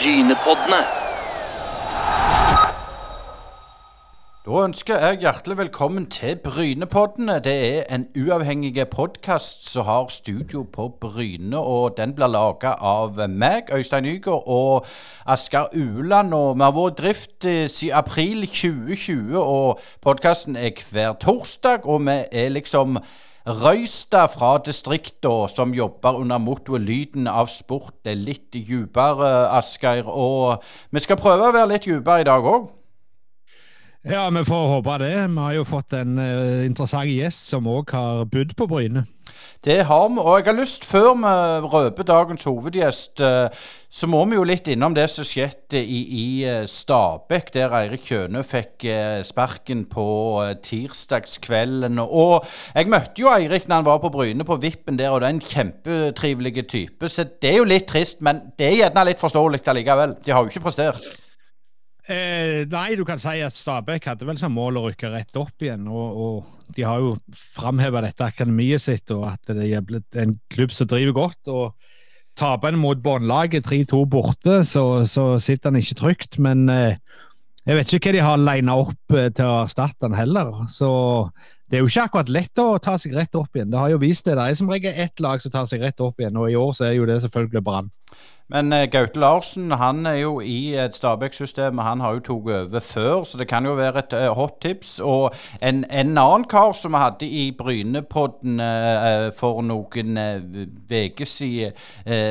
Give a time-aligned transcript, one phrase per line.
[0.00, 0.78] Brynepoddene.
[4.46, 7.36] Da ønsker jeg hjertelig velkommen til Brynepoddene.
[7.44, 13.20] Det er en uavhengig podkast som har studio på Bryne, og den blir laga av
[13.28, 14.86] meg, Øystein Nygaard, og
[15.26, 16.32] Asker Uland.
[16.34, 21.84] Og vi har vært i drift eh, siden april 2020, og podkasten er hver torsdag,
[21.84, 22.96] og vi er liksom
[23.46, 28.04] Røystad fra distrikta som jobber under mottoet 'Lyden av sport'.
[28.04, 30.04] Er litt dypere, Asgeir.
[30.04, 30.62] Og
[30.92, 32.68] vi skal prøve å være litt dypere i dag òg.
[34.04, 35.14] Ja, vi får håpe det.
[35.28, 39.04] Vi har jo fått en uh, interessant gjest som òg har bodd på Bryne.
[39.64, 40.16] Det har vi.
[40.18, 41.32] Og jeg har lyst, før vi
[41.68, 43.52] røper dagens hovedgjest, uh,
[43.90, 48.08] så må vi jo litt innom det som skjedde i, i uh, Stabekk, der Eirik
[48.08, 48.88] Kjøne fikk
[49.28, 50.08] sparken på
[50.64, 52.00] tirsdagskvelden.
[52.00, 55.28] Og jeg møtte jo Eirik når han var på Bryne, på Vippen der, og det
[55.28, 57.12] er en kjempetrivelig type.
[57.12, 60.16] Så det er jo litt trist, men det er gjerne litt forståelig allikevel.
[60.24, 61.04] De har jo ikke prestert.
[62.08, 65.62] Eh, nei, du kan si at Stabæk hadde vel som mål å rykke rett opp
[65.62, 65.86] igjen.
[65.90, 67.14] Og, og de har jo
[67.56, 71.52] framheva dette akademiet sitt, og at det er blitt en klubb som driver godt.
[71.52, 71.74] og
[72.40, 76.38] Taper en mot båndlaget 3-2 borte, så, så, sitter han ikke trygt.
[76.40, 76.96] Men eh,
[77.68, 80.64] jeg vet ikke hva de har lina opp eh, til å erstatte han heller.
[80.72, 80.90] Så
[81.70, 83.70] det er jo ikke akkurat lett å ta seg rett opp igjen.
[83.70, 84.38] Det har jo vist det.
[84.38, 86.72] Det er som regel ett lag som tar seg rett opp igjen, og i år
[86.74, 87.92] så er jo det selvfølgelig Brann.
[88.50, 91.78] Men uh, Gaute Larsen han er jo i et Stabæk-system.
[91.78, 94.98] Han har jo tatt over før, så det kan jo være et uh, hot tips.
[95.06, 95.30] Og
[95.62, 100.18] en, en, annen kar som vi hadde i Brynepodden uh, for noen
[100.90, 101.78] uker siden,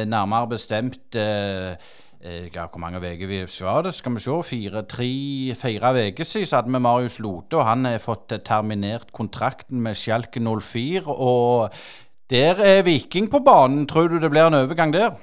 [0.10, 3.94] nærmere bestemt ja, Hvor mange uker var det?
[3.96, 4.36] Skal vi se.
[4.44, 9.14] Fire, tre, fire uker siden så hadde vi Marius Lote, og han har fått terminert
[9.16, 11.08] kontrakten med Skjalke 04.
[11.08, 11.70] Og
[12.30, 13.88] der er Viking på banen.
[13.88, 15.16] Tror du det blir en overgang der?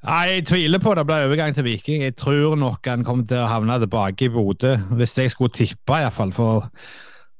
[0.00, 2.02] Nei, Jeg tviler på det blir overgang til Viking.
[2.02, 5.98] Jeg tror nok han kommer til å havne tilbake i Bodø, hvis jeg skulle tippe
[6.00, 6.32] iallfall.
[6.32, 6.70] For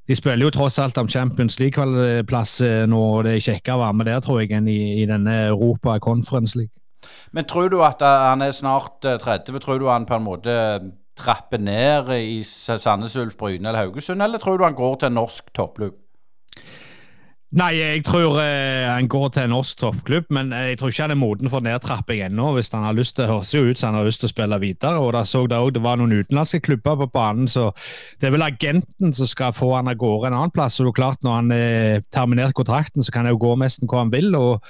[0.09, 3.83] de spiller jo tross alt om Champions League-plass eh, nå, og det er kjekkere å
[3.85, 6.77] være med der, tror jeg, enn i, i denne Europa Conference League.
[7.33, 9.55] Men tror du at eh, han er snart 30?
[9.57, 10.57] Eh, tror du han på en måte
[11.21, 15.19] trapper ned i Sandnes Ulf, Bryne eller Haugesund, eller tror du han går til en
[15.23, 15.97] norsk toppklubb?
[17.51, 21.15] Nei, jeg tror eh, han går til en norsk toppklubb, men jeg tror ikke han
[21.17, 22.53] er moden for nedtrapping ennå.
[22.55, 24.35] hvis han har lyst til, Det høres jo ut som han har lyst til å
[24.35, 25.01] spille videre.
[25.03, 27.73] og da så Det også, det var noen utenlandske klubber på banen, så
[28.21, 30.79] det er vel agenten som skal få han av gårde en annen plass.
[30.79, 33.89] og det er klart Når han har terminert kontrakten, så kan han jo gå nesten
[33.89, 34.35] hvor han vil.
[34.37, 34.63] og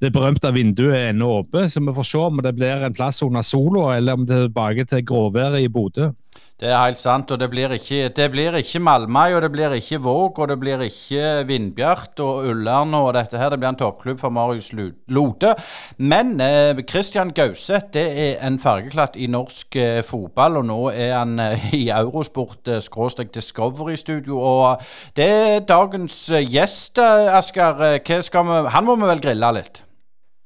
[0.00, 3.22] det berømte vinduet er ennå åpent, så vi får se om det blir en plass
[3.22, 6.12] under sola, eller om det er tilbake til gråværet i Bodø.
[6.58, 7.30] Det er helt sant.
[7.30, 10.56] og Det blir ikke, det blir ikke Malmøy, og det blir ikke Våg, og det
[10.58, 13.52] blir ikke Vindbjart og Ullern og dette her.
[13.54, 15.54] Det blir en toppklubb for Marius Lode.
[15.98, 21.14] Men eh, Christian Gauseth det er en fargeklatt i norsk eh, fotball, og nå er
[21.20, 24.42] han eh, i Eurosport eh, skråstrek Discovery-studio.
[24.42, 24.82] Og
[25.14, 29.84] det er dagens eh, gjest, eh, Vi, Han må vi vel grille litt?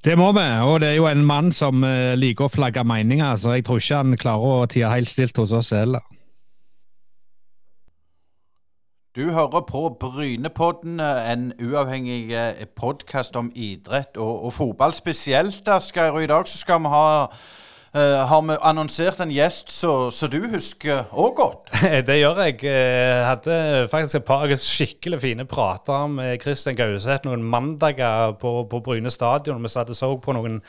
[0.05, 3.37] Det må vi, og det er jo en mann som uh, liker å flagge meninger,
[3.39, 6.03] så jeg tror ikke han klarer å tie helt stilt hos oss heller.
[9.15, 15.69] Du hører på Brynepodden, en uavhengig eh, podkast om idrett og, og fotball spesielt.
[15.69, 17.11] Asgeir, i dag så skal vi ha
[18.01, 21.75] har vi annonsert en gjest som du husker òg godt?
[22.09, 22.57] det gjør jeg.
[22.65, 23.57] Jeg hadde
[23.93, 29.61] faktisk et par skikkelig fine prater med Kristian Gauseth noen mandager på, på Bryne stadion.
[29.61, 30.63] Vi satt og så på noen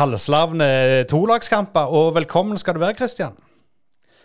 [0.00, 1.92] halvslavne tolagskamper.
[1.92, 3.36] Og velkommen skal du være, Kristian.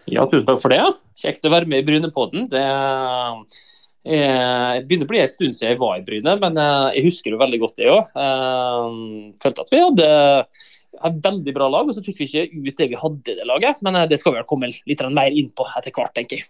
[0.09, 0.81] Ja, tusen takk for det.
[1.19, 2.47] Kjekt å være med i Brynepodden.
[2.53, 2.63] Det
[4.09, 7.33] jeg begynner å bli en stund siden jeg var i Bryne, men eh, jeg husker
[7.35, 8.13] jo veldig godt det òg.
[8.15, 8.85] Eh,
[9.43, 10.07] følte at vi hadde
[10.99, 13.47] et veldig bra lag, og så fikk vi ikke ut det vi hadde i det
[13.47, 13.83] laget.
[13.85, 16.49] Men eh, det skal vi vel komme litt mer inn på etter hvert, tenker jeg.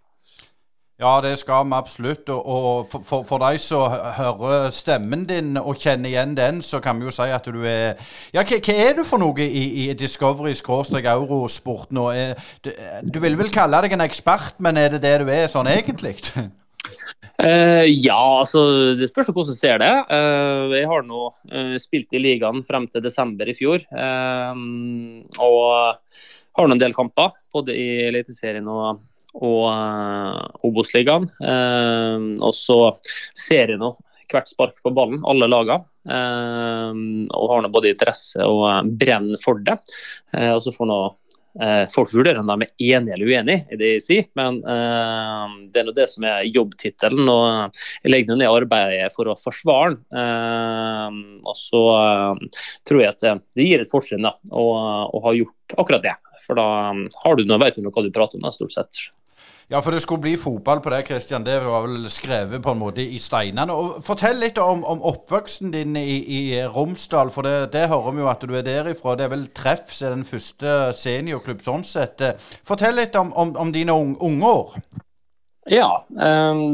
[0.99, 2.27] Ja, det skal vi absolutt.
[2.29, 7.07] Og, for, for, deg som hører stemmen din og kjenner igjen den, så kan vi
[7.07, 7.95] jo si at du er
[8.35, 12.09] Ja, hva, hva er du for noe i, i Discovery skråstrek eurosport nå?
[12.65, 15.71] Du, du vil vel kalle deg en ekspert, men er det det du er sånn
[15.71, 16.17] egentlig?
[17.39, 18.61] Uh, ja, altså
[18.99, 19.91] det spørs hvordan du ser det.
[20.11, 23.85] Uh, jeg har nå uh, spilt i ligaen frem til desember i fjor.
[25.39, 25.69] og
[26.59, 28.99] har nå en del kamper, både i Eliteserien og,
[29.39, 31.29] og Obos-ligaen.
[32.43, 32.79] og så
[33.37, 33.93] ser jeg nå
[34.29, 35.85] hvert spark på ballen, alle lagene.
[36.09, 39.77] og har nå både interesse og brenn for det.
[40.35, 40.99] og så får nå
[41.91, 45.81] folk vurderer om de er enige eller uenige i det jeg sier, men eh, det
[45.81, 47.29] er nå det som er jobbtittelen.
[47.31, 49.99] Og jeg legger ned arbeidet for å forsvare den.
[50.21, 54.65] Eh, og så eh, tror jeg at det gir et fortrinn å,
[55.25, 56.17] ha gjort akkurat det.
[56.45, 56.67] For da
[57.23, 59.09] har du noe, vet du hva du prater om, stort sett.
[59.69, 61.43] Ja, for det skulle bli fotball på det, Kristian.
[61.45, 63.69] Det var vel skrevet på en måte i steinene.
[63.69, 68.23] Og Fortell litt om, om oppveksten din i, i Romsdal, for det, det, hører vi
[68.23, 69.13] jo at du er derifra.
[69.19, 72.23] Det er vel Treff som er den første seniorklubb sånn sett.
[72.65, 74.73] Fortell litt om, om, om dine unge år.
[75.69, 75.91] Ja.
[76.17, 76.65] Øh,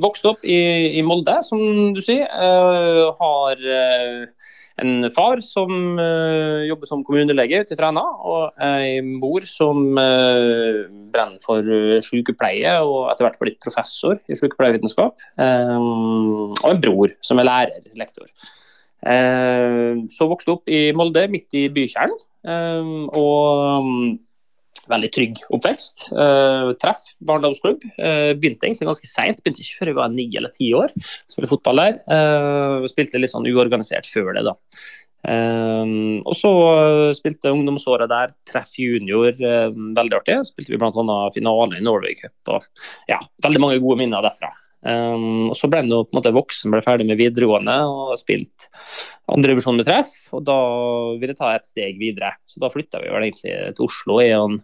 [0.00, 0.58] vokste opp i,
[0.96, 1.60] i, Molde, som
[1.92, 2.32] du sier.
[2.32, 4.24] Øh, har øh,
[4.82, 10.84] en far som uh, jobber som kommunelege ute i Fræna, og ei mor som uh,
[11.12, 11.66] brenner for
[12.04, 15.26] sykepleie og etter hvert blitt professor i sykepleievitenskap.
[15.40, 18.30] Um, og en bror som er lærer, lektor.
[19.02, 22.24] Uh, så vokste opp i Molde, midt i bykjernen.
[22.48, 24.18] Um, og
[24.90, 26.08] veldig trygg oppvekst.
[26.12, 27.82] Uh, treff barndomsklubb.
[27.96, 30.94] Uh, begynte egentlig ganske seint, begynte ikke før jeg var ni eller ti år.
[31.30, 31.98] Spilte fotball der.
[32.08, 34.56] Uh, spilte litt sånn uorganisert før det, da.
[35.28, 36.52] Uh, og så
[37.18, 40.40] spilte ungdomsåret der, treff junior, veldig artig.
[40.52, 41.18] Spilte vi bl.a.
[41.34, 42.72] finale i Norway Cup og
[43.10, 44.54] ja, veldig mange gode minner derfra.
[44.86, 48.68] Um, og Så ble jeg på en måte voksen, ble ferdig med videregående og spilt
[49.32, 50.12] andredivisjon med treff.
[50.36, 50.58] Og da
[51.18, 52.34] ville jeg ta et steg videre.
[52.48, 54.20] Så da flytta vi vel egentlig til Oslo.
[54.22, 54.58] i og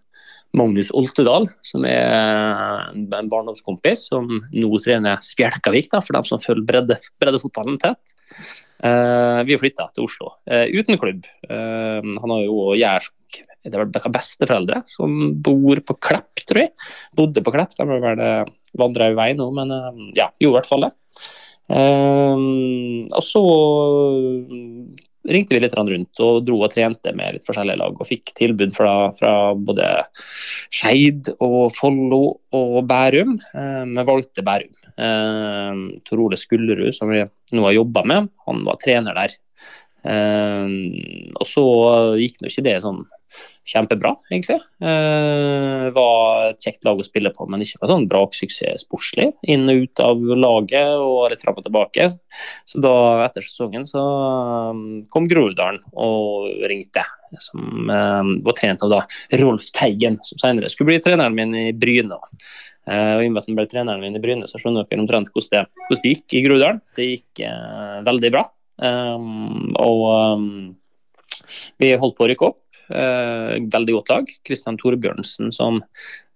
[0.55, 6.67] Magnus Oltedal, som er en barndomskompis, som nå trener Spjelkavik, da, for dem som følger
[6.69, 8.15] bredde, breddefotballen tett.
[8.85, 11.27] Uh, vi har flytta til Oslo uh, uten klubb.
[11.49, 16.75] Uh, han har jo Gjersk det vel besteforeldre som bor på Klepp, tror jeg.
[17.17, 19.73] Bodde på Klepp, de har vel vandra i vei nå, men
[20.12, 20.91] ja, gjorde i hvert fall det.
[21.73, 23.43] og så
[25.25, 27.97] ringte vi litt rundt og dro og trente med litt forskjellige lag.
[27.97, 29.88] Og fikk tilbud fra, fra både
[30.69, 32.23] Skeid og Follo
[32.55, 33.37] og Bærum.
[33.55, 34.75] Eh, vi valgte Bærum.
[34.94, 37.25] Eh, Tor Ole Skullerud, som vi
[37.55, 39.38] nå har jobba med, han var trener der.
[40.05, 41.67] Eh, og så
[42.21, 43.05] gikk nå ikke det sånn
[43.65, 44.59] kjempebra, egentlig.
[44.85, 49.31] Eh, var et kjekt lag å spille på, men ikke var sånn braksuksess sportslig.
[49.51, 52.11] Inn og ut av laget og litt fram og tilbake.
[52.69, 54.03] Så da, etter sesongen, så
[54.75, 57.06] um, kom Groruddalen og ringte.
[57.43, 59.01] Som eh, var trent av da
[59.41, 62.21] Rolf Teigen, som senere skulle bli treneren min i Bryne.
[62.85, 65.03] Uh, og I og med at han ble treneren min i Bryne, så skjønner dere
[65.03, 66.85] omtrent hvordan det, hvordan det gikk i Groruddalen.
[66.99, 68.45] Det gikk uh, veldig bra.
[68.82, 70.49] Um, og um,
[71.81, 72.61] vi holdt på å rykke opp.
[72.91, 74.37] Uh, veldig godt lag.
[74.47, 75.81] Kristian Tore Bjørnsen som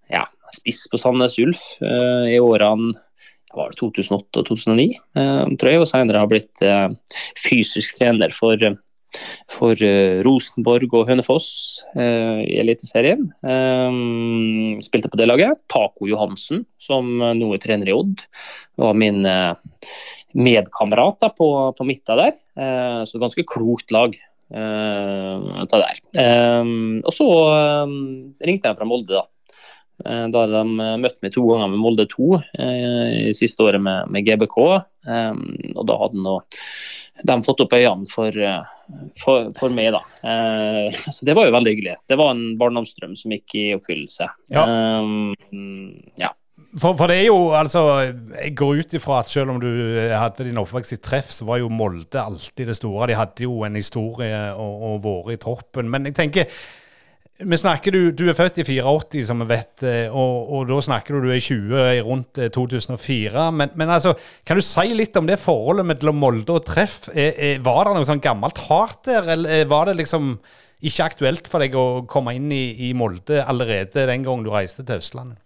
[0.09, 0.25] ja,
[0.55, 2.95] spiss på Sandnes Ulf uh, i årene
[3.55, 6.61] var det 2008 og 2009, uh, tror jeg, og senere har blitt
[7.39, 8.69] fysisk trener for
[9.49, 9.73] for
[10.21, 11.47] Rosenborg og Hønefoss
[11.97, 13.23] i Eliteserien.
[14.85, 15.57] Spilte på det laget.
[15.65, 18.21] Paco Johansen, som nå er trener i Odd,
[18.77, 19.25] var min
[20.37, 21.47] medkamerat på,
[21.77, 22.35] på midten der.
[23.09, 24.13] så ganske klokt lag.
[24.49, 25.99] Uh, der.
[26.61, 27.27] Um, og så
[27.85, 29.27] um, ringte jeg fra Molde, da.
[29.99, 30.63] Uh, da de
[31.03, 34.57] møtt meg to ganger med Molde 2 uh, i siste året med, med GBK.
[34.59, 36.39] Og da hadde nå
[37.19, 38.35] de fått opp øynene for,
[39.19, 39.99] for, for meg, da.
[41.11, 41.95] så det var jo veldig hyggelig.
[42.07, 44.29] Det var en barndomsdrøm som gikk i oppfyllelse.
[44.55, 44.63] Ja.
[46.21, 46.29] ja.
[46.69, 47.81] For, for, det er jo, altså
[48.43, 51.47] Jeg går ut ifra at selv om du eh, hadde din oppvekst i treff, så
[51.47, 53.07] var jo Molde alltid det store.
[53.09, 55.89] De hadde jo en historie og, og vært i troppen.
[55.89, 56.59] Men jeg tenker
[57.39, 60.79] vi snakker, du, du er født i 84, som vi vet, eh, og, og, da
[60.83, 63.31] snakker du du er 20 rundt 2004.
[63.31, 64.13] Eh, men, men, altså,
[64.45, 67.05] kan du si litt om det forholdet mellom Molde og treff?
[67.15, 70.35] Er, er, var det noe sånn gammelt hat der, eller var det liksom
[70.83, 74.83] ikke aktuelt for deg å komme inn i, i Molde allerede den gang du reiste
[74.83, 75.39] til Østlandet?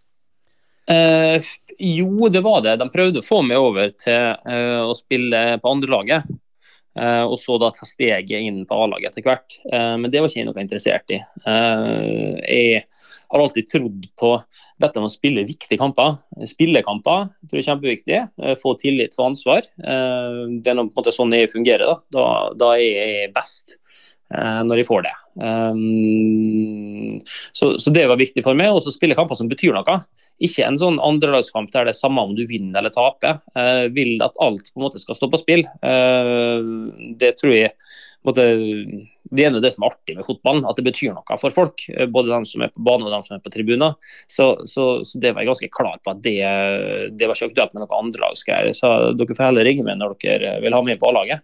[0.92, 1.42] Eh,
[1.80, 2.78] jo, det var det.
[2.82, 6.28] De prøvde å få meg over til eh, å spille på andrelaget.
[6.94, 9.58] Eh, og så da ta steget inn på A-laget etter hvert.
[9.72, 11.20] Eh, men det var ikke jeg noe interessert i.
[11.50, 12.84] Eh, jeg
[13.34, 14.34] har alltid trodd på
[14.84, 16.20] dette med å spille viktige kamper.
[16.50, 18.20] Spillekamper tror jeg er kjempeviktig.
[18.44, 19.64] Eh, få tillit, få ansvar.
[19.64, 21.88] det er på en måte sånn jeg fungerer.
[21.88, 22.28] Da, da,
[22.60, 23.80] da er jeg best.
[24.32, 25.14] Eh, når de får det.
[25.34, 27.20] Um,
[27.52, 28.72] så, så, det var viktig for meg.
[28.74, 30.00] Og så spille kamper som betyr noe.
[30.44, 33.42] Ikke en sånn andrelagskamp der det er samme om du vinner eller taper.
[33.58, 35.68] Uh, vil at alt på en måte skal stå på spill.
[35.86, 36.90] Uh,
[37.20, 37.76] det tror jeg
[38.24, 38.48] måte,
[39.34, 41.86] Det er det som er artig med fotballen, at det betyr noe for folk.
[42.16, 43.98] Både de som er på banen og de som er på tribuner.
[44.32, 46.40] Så, så, så, det var jeg ganske klar på at det,
[47.20, 48.74] det var ikke aktuelt med noe andrelagsgreier.
[48.78, 51.44] Så dere får heller ringe meg når dere vil ha meg på A-laget.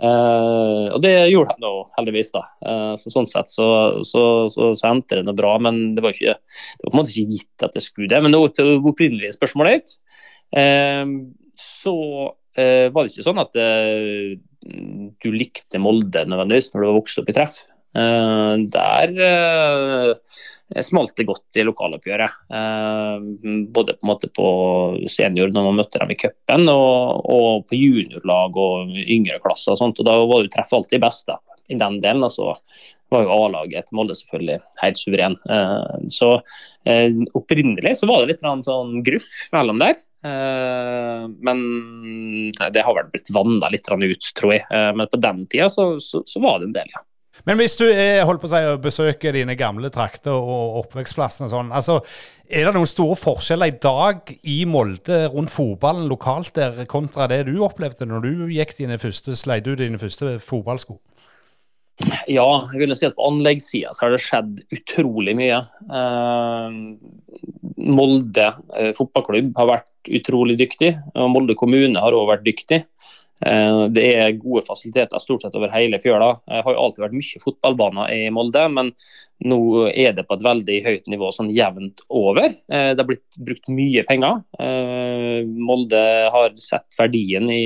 [0.00, 2.32] Uh, og det gjorde de nå heldigvis.
[2.32, 2.44] da.
[2.64, 3.68] Uh, så Sånn sett så,
[4.06, 7.02] så, så, så endte det noe bra, men det var, ikke, det var på en
[7.02, 8.20] måte ikke gitt at det skulle det.
[8.24, 9.96] Men til det opprinnelige spørsmålet ditt,
[10.56, 11.04] uh,
[11.60, 11.96] så
[12.60, 17.34] var det ikke sånn at du likte Molde nødvendigvis når du var vokst opp i
[17.36, 17.60] treff.
[18.74, 19.12] der
[20.78, 22.36] smalt det godt i lokaloppgjøret.
[22.54, 23.26] Eh,
[23.74, 24.50] både på, på
[25.10, 29.74] senior når man møtte dem i cupen, og, og, på juniorlag og yngre klasser.
[29.74, 32.26] og sånt, og Da var du treff alltid best da, i den delen.
[32.26, 32.54] altså
[33.10, 35.34] var jo A-laget til Molde selvfølgelig helt suveren.
[35.50, 36.30] Eh, så
[36.86, 39.98] eh, opprinnelig så var det litt sånn gruff mellom der.
[40.20, 41.60] Men
[42.52, 44.66] det har vel blitt vanna litt ut, tror jeg.
[44.68, 47.00] Men på den tida så, så, så var det en del, ja.
[47.48, 51.48] Men hvis du er, holdt på å si, besøker besøke dine gamle trakter og oppvekstplassene
[51.48, 52.00] og sånn, altså,
[52.50, 57.44] er det noen store forskjeller i dag i Molde rundt fotballen lokalt der, kontra det
[57.48, 60.98] du opplevde når du gikk dine første, sleit ut dine første fotballsko?
[62.30, 65.58] Ja, jeg vil si at på anleggssida har det skjedd utrolig mye.
[65.92, 66.78] Eh,
[67.90, 68.46] Molde
[68.78, 72.80] eh, fotballklubb har vært utrolig dyktig, og Molde kommune har òg vært dyktig.
[73.46, 76.34] Eh, det er gode fasiliteter stort sett over hele fjøla.
[76.44, 78.94] Det har jo alltid vært mye fotballbaner i Molde, men
[79.40, 82.50] nå er det på et veldig høyt nivå sånn jevnt over.
[82.50, 84.42] Eh, det har blitt brukt mye penger.
[84.60, 86.02] Eh, Molde
[86.34, 87.62] har sett verdien i,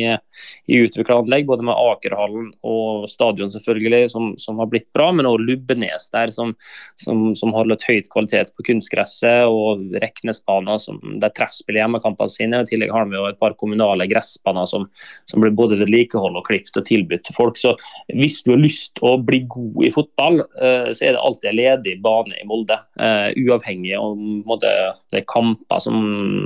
[0.70, 5.26] i utvikla anlegg, både med Akerhallen og stadion selvfølgelig, som, som har blitt bra, men
[5.26, 6.54] også Lubbenes der, som,
[7.00, 12.62] som, som har holdt høyt kvalitet på kunstgresset, og Reknesbaner som de treffspiller hjemmekampene sine.
[12.62, 14.86] I tillegg har vi jo et par kommunale gressbaner som,
[15.30, 17.58] som blir både vedlikeholdt og klippet og tilbud til folk.
[17.60, 17.74] Så
[18.12, 21.58] hvis du har lyst til å bli god i fotball, så er det alltid en
[21.58, 22.76] ledig bane i Molde.
[23.00, 24.14] Uh, uavhengig av
[24.46, 24.70] måte,
[25.12, 25.96] det er kamper som,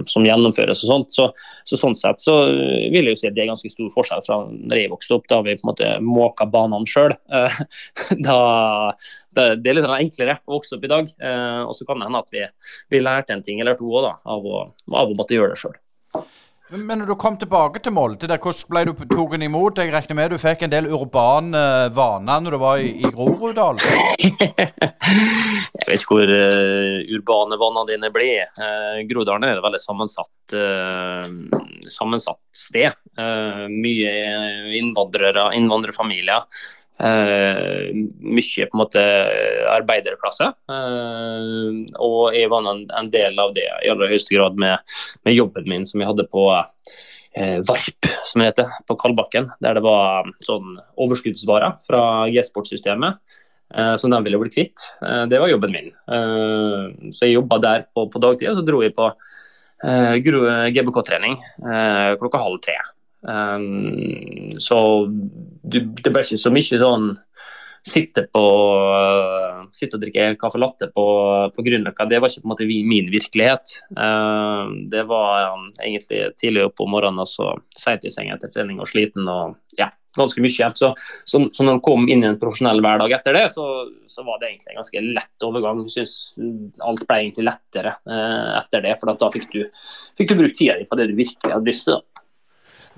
[0.09, 1.15] som, gjennomføres og sånt.
[1.15, 1.29] Så,
[1.69, 4.41] så, sånn sett så vil jeg jo si at det er ganske stor forskjell fra
[4.49, 7.17] da jeg vokste opp, da vi på en måte måka banene sjøl.
[9.39, 11.11] Det, er litt enklere å vokse opp i dag.
[11.69, 12.43] Og så kan det hende at vi,
[12.91, 14.63] vi lærte en ting eller to også, da, av, å,
[14.99, 15.77] av å måtte gjøre det sjøl.
[16.69, 19.79] Men når du kom tilbake til Molde, hvordan ble du tatt imot?
[19.81, 21.63] Jeg regner med du fikk en del urbane
[21.97, 23.81] vaner når du var i, i Groruddalen?
[24.21, 28.53] jeg vet ikke hvor uh, urbane vanene dine blir.
[28.61, 31.25] Uh, Groruddalen er et veldig sammensatt, uh,
[31.89, 33.01] sammensatt sted.
[33.17, 34.13] Uh, mye
[34.77, 36.45] innvandrere, innvandrerfamilier.
[36.99, 39.03] Uh, mye på en måte
[39.71, 40.49] arbeiderklasse.
[40.67, 44.83] Uh, og jeg var en, en, del av det i aller høyeste grad med,
[45.23, 49.47] med jobben min som jeg hadde på uh, Varp, som det heter, på Kalbakken.
[49.63, 52.03] Der det var sånn overskuddsvarer fra
[52.35, 53.23] G-sportsystemet
[54.01, 54.81] som de ville bli kvitt.
[55.29, 55.91] det var jobben min.
[57.13, 59.11] så jeg jobba der på, på dagtid, og så dro jeg på
[60.73, 61.37] GBK-trening
[62.17, 62.79] klokka halv tre.
[63.21, 64.79] Um, så
[65.73, 67.11] du, det ble ikke så mye sånn
[67.89, 71.05] sitte på uh, sitte og drikke kaffe latte på,
[71.55, 72.09] på Grünerløkka.
[72.11, 73.79] Det var ikke på en måte min virkelighet.
[73.95, 78.53] Uh, det var um, egentlig tidlig oppe om morgenen og så seint i seng etter
[78.53, 80.71] trening og sliten og ja, ganske mye.
[80.79, 80.93] Så,
[81.25, 83.67] så, så når man kom inn i en profesjonell hverdag etter det, så,
[84.11, 85.85] så var det egentlig en ganske lett overgang.
[85.87, 89.65] Jeg synes alt ble egentlig lettere uh, etter det, for da fikk du,
[90.19, 91.99] fikk du brukt tida di på det du virkelig hadde lyst til.
[91.99, 92.25] da.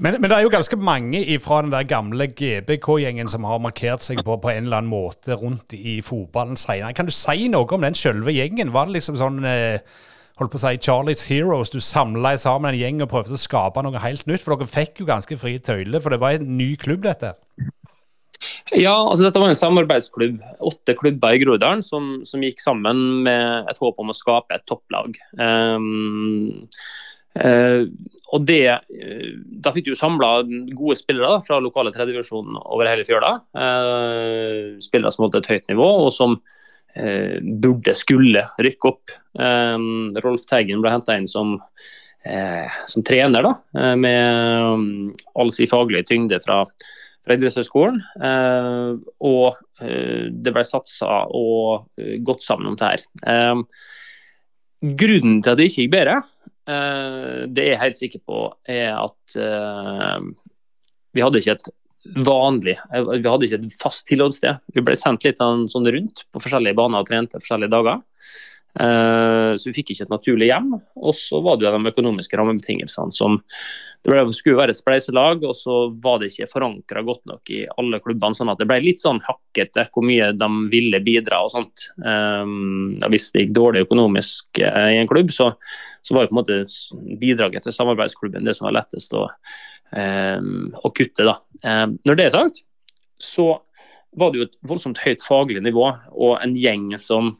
[0.00, 4.00] Men, men, det er jo ganske mange fra den der gamle GBK-gjengen som har markert
[4.00, 6.94] seg på, på en eller annen måte rundt i fotballen senere.
[6.96, 8.72] Kan du si noe om den selve gjengen?
[8.72, 9.82] Var det liksom sånn eh,
[10.40, 11.72] holdt på å si Charlies Heroes?
[11.74, 14.40] Du samla sammen en gjeng og prøvde å skape noe helt nytt?
[14.40, 17.34] For dere fikk jo ganske fri tøyle, for det var en ny klubb, dette?
[18.72, 20.40] Ja, altså dette var en samarbeidsklubb.
[20.64, 24.64] Åtte klubber i Groruddalen som, som, gikk sammen med et håp om å skape et
[24.70, 25.20] topplag.
[25.36, 26.64] Um,
[27.38, 29.28] og det, uh,
[29.62, 30.40] Da fikk du samla
[30.74, 33.36] gode spillere da, fra lokale tredjevisjon over hele fjøla.
[33.54, 36.40] Uh, spillere som hadde et høyt nivå, og som
[36.90, 39.12] burde, skulle rykke opp.
[40.24, 41.52] Rolf Teigen ble henta inn som,
[42.90, 43.52] som, trener, da,
[43.94, 44.82] med um,
[45.38, 46.64] all sin faglige tyngde fra,
[47.22, 48.02] fra idrettshøyskolen.
[49.22, 51.86] og det ble satsa og
[52.26, 53.62] gått sammen om det her.
[54.82, 56.29] grunnen til at det ikke gikk bedre, Eh,
[57.50, 60.18] det jeg er helt sikker på, er at eh,
[61.16, 61.70] vi hadde ikke et
[62.24, 64.62] vanlig eh, Vi hadde ikke et fast tilholdssted.
[64.74, 68.04] Vi ble sendt litt sånn, sånn rundt på forskjellige baner og trente forskjellige dager.
[68.78, 70.74] Eh, så vi fikk ikke et naturlig hjem.
[71.00, 73.40] Og så var det jo de økonomiske rammebetingelsene som
[74.00, 77.66] Det ble, skulle være et spleiselag, og så var det ikke forankra godt nok i
[77.68, 78.32] alle klubbene.
[78.32, 81.90] sånn at det ble litt sånn hakkete hvor mye de ville bidra og sånt.
[82.00, 85.50] Um, hvis det gikk dårlig økonomisk uh, i en klubb, så,
[86.00, 90.92] så, var jo på en måte bidraget til samarbeidsklubben det som var lettest å, å
[90.96, 91.26] kutte.
[91.26, 91.36] da.
[92.00, 92.64] Når det er sagt,
[93.20, 93.50] så
[94.16, 97.34] var det jo et voldsomt høyt faglig nivå og en gjeng som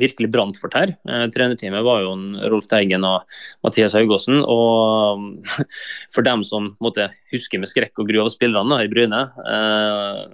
[0.00, 0.94] virkelig brant for tær.
[1.08, 2.14] Eh, trenerteamet var jo
[2.52, 3.28] Rolf Teigen og
[3.66, 4.40] Mathias Haugåsen.
[4.42, 5.48] Og
[6.14, 10.24] for dem som måtte huske med skrekk og gru av spillerne i Bryne eh,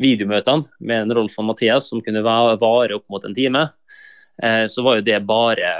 [0.00, 3.66] Videomøtene med Rolf og Mathias som kunne vare opp mot en time,
[4.42, 5.72] eh, så var jo det bare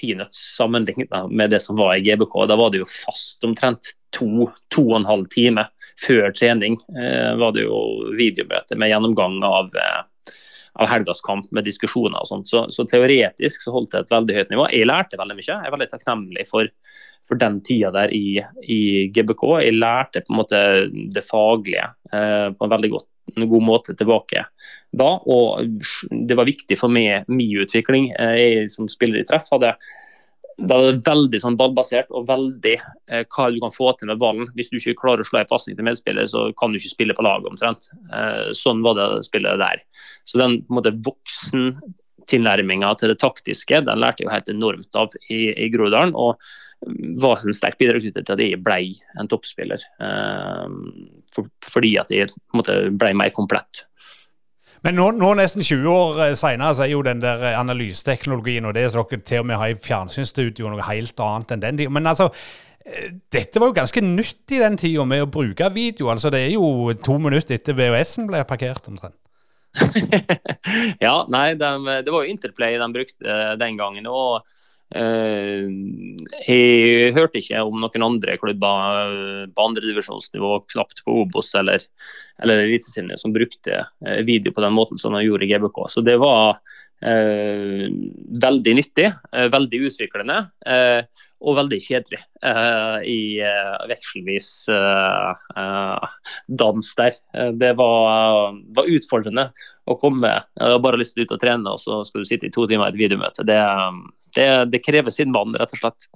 [0.00, 2.46] peanuts sammenlignet med det som var i GBK.
[2.46, 5.66] Da var det jo fast omtrent to, to og en halv time
[6.00, 6.78] før trening.
[6.96, 7.78] Eh, var det jo
[8.16, 10.02] videomøte med gjennomgang av, eh,
[10.74, 12.50] av helgas kamp med diskusjoner og sånt.
[12.50, 14.68] Så, så, teoretisk så holdt jeg et veldig høyt nivå.
[14.74, 15.48] Jeg lærte veldig mye.
[15.48, 16.70] Jeg er veldig takknemlig for,
[17.30, 18.80] for den tida der i, i,
[19.14, 19.44] GBK.
[19.64, 20.62] Jeg lærte på en måte
[21.14, 24.42] det faglige eh, på en veldig godt en god måte tilbake
[24.94, 25.10] da.
[25.26, 25.64] Og
[26.10, 28.10] det var viktig for meg, min utvikling.
[28.18, 29.76] Eh, jeg som spiller i treff hadde
[30.58, 34.20] da er det veldig sånn ballbasert og veldig eh, hva du kan få til med
[34.22, 34.48] ballen.
[34.54, 37.16] Hvis du ikke klarer å slå en pasning til medspiller, så kan du ikke spille
[37.16, 37.90] på laget omtrent.
[38.14, 39.82] Eh, sånn var det spillet der.
[40.28, 41.72] Så den på en måte voksen
[42.30, 46.14] tilnærminga til det taktiske den lærte jeg jo helt enormt av i, i Groruddalen.
[46.16, 46.38] Og
[47.20, 48.78] var en sterk bidragsyter til at jeg ble
[49.20, 49.82] en toppspiller.
[50.06, 50.78] Eh,
[51.34, 53.84] for, fordi at jeg på en måte ble mer komplett.
[54.84, 58.74] Men nå, nå nesten 20 år seinere, så er jo den der eh, analyseteknologien og
[58.76, 61.94] det som dere til og med har i fjernsynsstudio, noe helt annet enn den tida.
[61.96, 62.28] Men altså,
[62.84, 66.10] eh, dette var jo ganske nytt i den tida med å bruke video.
[66.12, 69.16] altså Det er jo to minutter etter VHS-en ble parkert, omtrent.
[71.06, 71.72] ja, nei, de,
[72.06, 74.06] det var jo Interplay de brukte den gangen.
[74.06, 74.60] og Eh,
[74.94, 81.82] jeg hørte ikke om noen andre klubber eh, på andredivisjonsnivå, knapt på Obos eller,
[82.42, 85.80] eller Eliteserien, som brukte eh, video på den måten som de gjorde i GBK.
[85.90, 86.60] Så det var
[87.02, 87.90] eh,
[88.46, 91.02] veldig nyttig, eh, veldig utviklende eh,
[91.44, 92.22] og veldig kjedelig
[93.04, 93.36] i
[93.90, 94.46] vekselvis
[96.48, 97.18] dans der.
[97.52, 99.50] Det var, var, utfordrende
[99.84, 100.30] å komme.
[100.56, 102.64] Jeg har bare lyst til ut og trene, og så skal du sitte i to
[102.70, 103.44] timer i et videomøte.
[103.44, 103.60] Det,
[104.36, 106.08] det, det krever sin mann, rett og slett.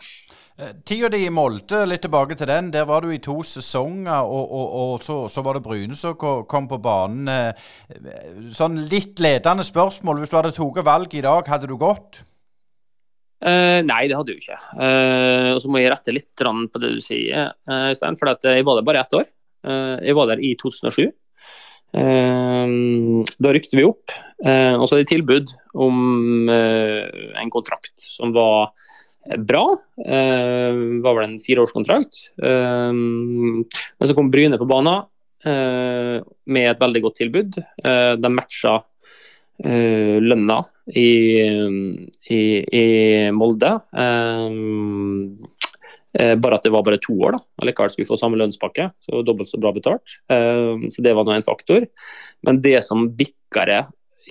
[0.58, 2.72] Eh, tida di i Molde, litt tilbake til den.
[2.74, 6.16] Der var du i to sesonger, og, og, og så, så, var det Bryne som
[6.18, 7.30] kom på banen.
[7.30, 10.18] Eh, sånn litt ledende spørsmål.
[10.18, 12.24] Hvis du hadde tatt valg i dag, hadde du gått?
[13.38, 14.56] Uh, nei, det hadde jeg jo ikke.
[14.74, 18.16] Uh, og så må jeg rette litt på det du sier, Øystein.
[18.16, 19.28] Uh, for jeg var der bare ett år.
[20.02, 21.12] jeg var der i 2007.
[21.96, 24.12] Ehm, da rykte vi opp,
[24.44, 27.08] eh, og så hadde de tilbud om eh,
[27.40, 28.72] en kontrakt som var
[29.30, 29.64] eh, bra.
[29.96, 32.20] Det var vel en fireårskontrakt.
[32.38, 33.64] Men
[34.04, 35.08] så kom Bryne på banen
[35.44, 37.58] med et veldig godt tilbud.
[38.18, 38.72] De matcha
[39.62, 40.56] lønna
[40.98, 41.12] i,
[42.34, 42.40] i,
[42.80, 42.86] i
[43.36, 43.70] Molde.
[46.16, 47.36] Eh, bare at det var bare to år.
[47.36, 50.16] da, Allikevel skulle få samme lønnspakke, så dobbelt så bra betalt.
[50.32, 51.84] Eh, så det var nå en faktor.
[52.46, 53.82] Men det som bikka det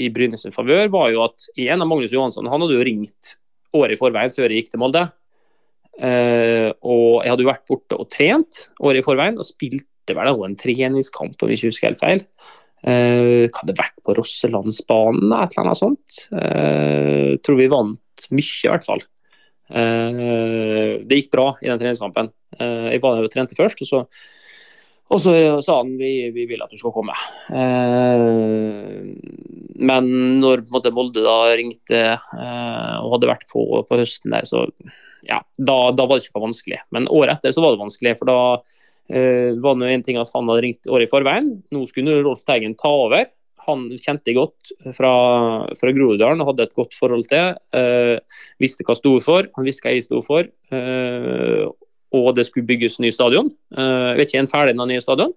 [0.02, 3.38] i Brynes favør, var jo at igjen av Magnus Johansson han hadde jo ringt
[3.78, 5.08] året i forveien før jeg gikk til Molde.
[5.98, 10.30] Uh, og jeg hadde jo vært borte og trent året i forveien, og spilte vel
[10.30, 12.22] en treningskamp, om jeg ikke husker helt feil.
[12.86, 16.20] Kan det vært på Rosselandsbanen, et eller annet sånt?
[17.44, 19.02] Tror vi vant mye, i hvert fall.
[19.68, 22.32] Eh, det gikk bra i den treningskampen.
[22.58, 24.04] Eh, jeg var der og trente først, og så,
[25.12, 27.16] og så sa han vi, vi vil at du skal komme.
[27.52, 29.04] Eh,
[29.78, 30.10] men
[30.42, 34.66] når måte, Molde da ringte og hadde vært på, på høsten der, så
[35.28, 36.82] ja, da, da, var det ikke vanskelig.
[36.96, 40.32] Men året etter så var det vanskelig, for da uh, var det en ting at
[40.32, 41.50] han hadde ringt året i forveien.
[41.76, 43.28] Nå skulle Rolf Teigen ta over
[43.68, 45.12] han kjente jeg godt fra,
[45.80, 47.58] fra Groruddalen og hadde et godt forhold til.
[47.76, 48.16] Uh,
[48.62, 50.48] visste hva jeg sto for, han visste hva jeg sto for.
[50.72, 51.68] Uh,
[52.16, 53.52] og det skulle bygges ny stadion.
[53.76, 55.36] Uh, vet ikke, er en ferdig noen nye stadion?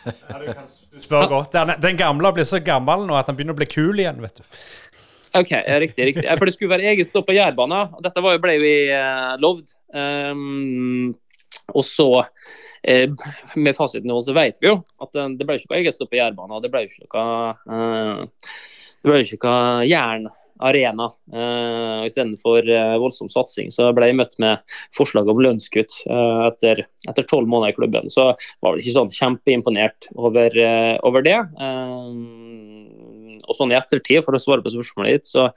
[0.00, 1.56] Ja, du, kan, du spør godt.
[1.82, 4.60] Den, gamle blir så gammel nå at han begynner å bli kul igjen, vet du.
[5.36, 6.06] OK, riktig.
[6.08, 6.24] riktig.
[6.26, 7.92] For det skulle være eget stopp på Jærbanen.
[8.02, 8.74] Dette ble jo vi
[9.44, 9.76] lovd.
[9.94, 11.12] Um,
[11.70, 15.70] og så Eh, med fasiten nå så vet vi jo at eh, det ble ikke
[15.70, 16.60] noe Egestopp på Jærbanen.
[16.64, 17.24] Det ble ikke noe
[17.68, 18.28] uh,
[19.00, 21.08] det ble ikke noe jernarena.
[21.32, 24.60] Uh, Istedenfor uh, voldsom satsing så ble jeg møtt med
[24.96, 28.12] forslag om lønnskutt uh, etter tolv måneder i klubben.
[28.12, 31.38] Så var vel ikke sånn kjempeimponert over, uh, over det.
[33.50, 35.48] og sånn i ettertid, for å svare på spørsmålet ditt, så,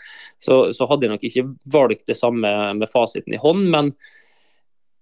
[0.42, 3.68] så, så hadde jeg nok ikke valgt det samme med fasiten i hånd.
[3.76, 3.92] men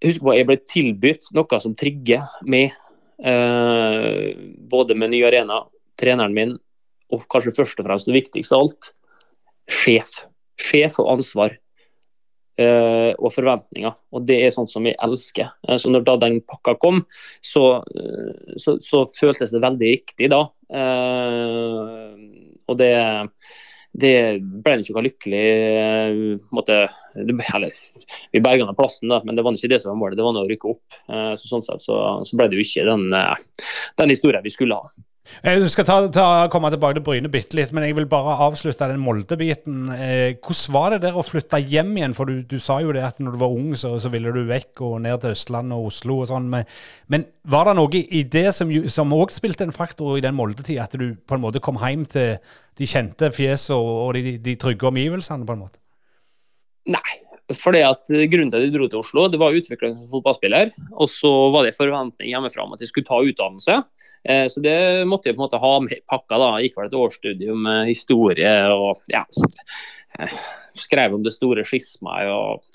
[0.02, 2.74] Husk på, jeg ble tilbudt noe som trigger meg,
[3.22, 4.32] eh,
[4.72, 5.62] både med ny arena,
[6.00, 6.56] treneren min,
[7.12, 8.94] og kanskje først og fremst det viktigste av alt,
[9.70, 10.24] sjef.
[10.58, 11.58] Sjef og ansvar.
[12.62, 13.94] eh, og forventninger.
[14.14, 15.52] Og det er sånt som jeg elsker.
[15.68, 17.04] Eh, så når da den pakka kom,
[17.42, 20.44] så, eh, så, så føltes det veldig riktig da.
[20.70, 22.20] Eh,
[22.68, 22.92] og det
[23.92, 25.46] det ble ikke noe lykkelig
[25.82, 26.20] eh,
[26.56, 26.78] måtte,
[27.20, 27.80] eller,
[28.32, 30.48] Vi berga plassen, da, men det var ikke det som var målet, det var å
[30.48, 31.00] rykke opp.
[31.12, 33.10] Eh, så sånn sett så, så ble det jo ikke den,
[34.00, 34.92] den historien vi skulle ha.
[35.42, 38.88] Jeg skal ta, ta, komme tilbake til Bryne bitte litt, men jeg vil bare avslutte
[38.90, 39.92] den Molde-biten.
[39.94, 42.16] Eh, hvordan var det der å flytte hjem igjen?
[42.18, 44.42] For du, du, sa jo det at når du var ung, så, så ville du
[44.50, 46.50] vekk og ned til Østlandet og Oslo og sånn.
[46.52, 46.68] Men,
[47.14, 50.90] men, var det noe i det som òg spilte en faktor i den Molde-tida?
[50.90, 52.38] At du på en måte kom hjem til
[52.78, 55.82] de kjente fjesene og, og de, de trygge omgivelsene, på en måte?
[56.92, 57.22] Nei,
[57.58, 60.72] fordi at Grunnen til at jeg dro til Oslo, det var utvikling som fotballspiller.
[60.94, 63.82] Og så var det forventning hjemmefra om at jeg skulle ta utdannelse.
[64.24, 64.78] Eh, så det
[65.10, 66.40] måtte jeg på en måte ha med i pakka.
[66.42, 66.50] da.
[66.64, 69.26] Gikk vel et årsstudium med historie og ja,
[70.20, 70.42] eh,
[70.78, 72.30] skrev om det store skismaet.
[72.30, 72.66] og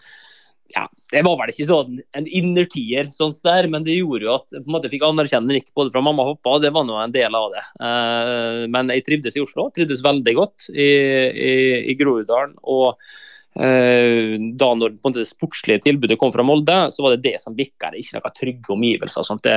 [0.75, 4.51] ja, Det var vel ikke sånn en innertier, sånn der, men det gjorde jo at
[4.51, 6.57] jeg på en måte fikk anerkjennende nikk både fra mamma og pappa.
[6.57, 7.65] og Det var nå en del av det.
[7.87, 10.91] Eh, men jeg trivdes i Oslo, trivdes veldig godt i,
[11.31, 11.57] i,
[11.93, 12.59] i Groruddalen.
[12.63, 13.01] og
[13.57, 18.03] da når det sportslige tilbudet kom fra Molde, så var det det som bikka det,
[18.03, 19.25] ikke noe trygge omgivelser.
[19.25, 19.47] Sånt.
[19.47, 19.57] Det,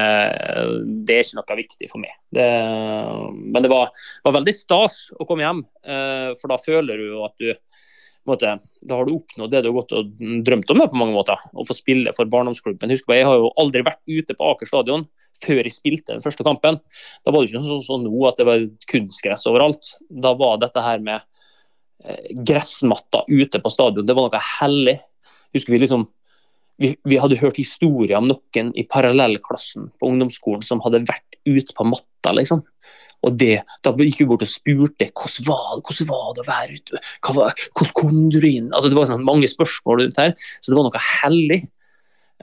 [1.08, 2.16] det, er ikke noe viktig for meg.
[2.32, 2.48] Det,
[3.36, 3.92] men det var,
[4.24, 7.52] var, veldig stas å komme hjem, eh, for da føler du at du
[8.30, 8.52] måte,
[8.86, 10.12] Da har du oppnådd det du har gått og
[10.46, 12.92] drømt om på mange måter, å få spille for barndomsklubben.
[12.94, 15.08] Husk på, Jeg har jo aldri vært ute på Aker stadion
[15.40, 16.80] før jeg spilte den første kampen.
[17.26, 19.96] Da var det ikke sånn som nå at det var kunstgress overalt.
[20.12, 21.49] Da var dette her med Eh,
[22.48, 24.06] gressmatta ute på stadion.
[24.08, 24.96] Det var noe hellig.
[25.56, 26.08] Husker vi liksom
[26.80, 31.76] vi, vi, hadde hørt historier om noen i parallellklassen på ungdomsskolen som hadde vært ute
[31.76, 32.64] på matta, liksom.
[33.28, 36.78] Og det, Da gikk vi bort og spurte hvordan var, hvordan var det å være
[36.78, 37.02] ute,
[37.36, 38.70] var, hvordan kom du inn?
[38.72, 41.60] Altså, det var sånn mange spørsmål rundt her, så det var noe hellig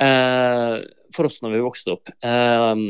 [0.04, 0.74] eh,
[1.16, 2.12] for oss når vi vokste opp.
[2.12, 2.82] Eh,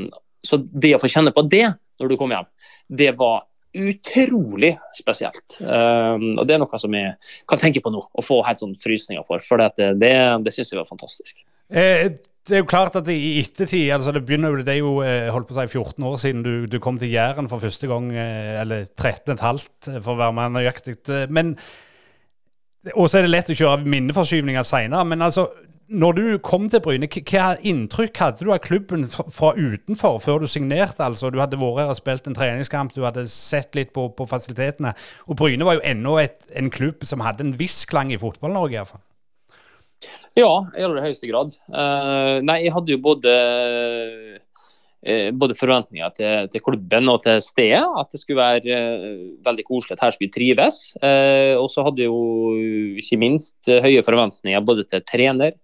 [0.47, 1.69] så det å få kjenne på det
[2.01, 2.51] når du kom hjem,
[2.91, 3.47] det var
[3.77, 5.59] utrolig spesielt.
[5.61, 7.17] Um, og Det er noe som jeg
[7.49, 9.45] kan tenke på nå, og få helt sånn frysninger for.
[9.45, 10.15] For det, det,
[10.47, 11.45] det syns jeg var fantastisk.
[11.69, 12.09] Eh,
[12.47, 15.33] det er jo klart at i ettertid altså Det begynner jo, det er jo eh,
[15.35, 18.13] holdt på å si 14 år siden du, du kom til Jæren for første gang,
[18.15, 21.01] eh, eller 13,5 for å være mer nøyaktig.
[22.95, 25.09] Og så er det lett å kjøre minneforskyvninger seinere.
[25.11, 25.49] Men altså,
[25.89, 30.49] når du kom til Bryne, hva inntrykk hadde du av klubben fra utenfor før du
[30.51, 31.05] signerte?
[31.05, 31.31] altså?
[31.31, 34.97] Du hadde vært her og spilt en treningskamp, du hadde sett litt på, på fasilitetene.
[35.31, 38.81] Og Bryne var jo ennå et, en klubb som hadde en viss klang i Fotball-Norge,
[38.81, 39.05] iallfall.
[40.37, 41.55] Ja, i aller høyeste grad.
[41.73, 43.33] Uh, nei, jeg hadde jo både
[45.39, 47.83] både forventninger til, til, klubben og til stedet.
[48.01, 50.79] At det skulle være uh, veldig koselig, at her skulle trives.
[51.61, 52.21] og så hadde jo
[52.99, 55.55] ikke minst høye forventninger både til trener,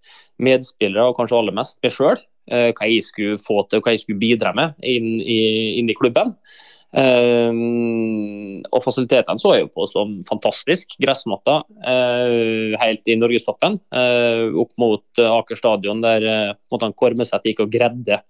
[0.42, 2.20] medspillere og kanskje aller mest meg sjøl.
[2.50, 5.40] Uh, hva jeg skulle få til og hva jeg skulle bidra med inn i,
[5.78, 6.34] inn i klubben.
[6.92, 7.52] Uh,
[8.68, 10.96] og fasilitetene så jeg jo på som fantastisk.
[11.00, 13.78] Gressmatta uh, helt i norgestoppen.
[13.94, 16.26] Uh, opp mot Aker stadion, der
[16.58, 18.20] uh, Kormeset gikk og gredde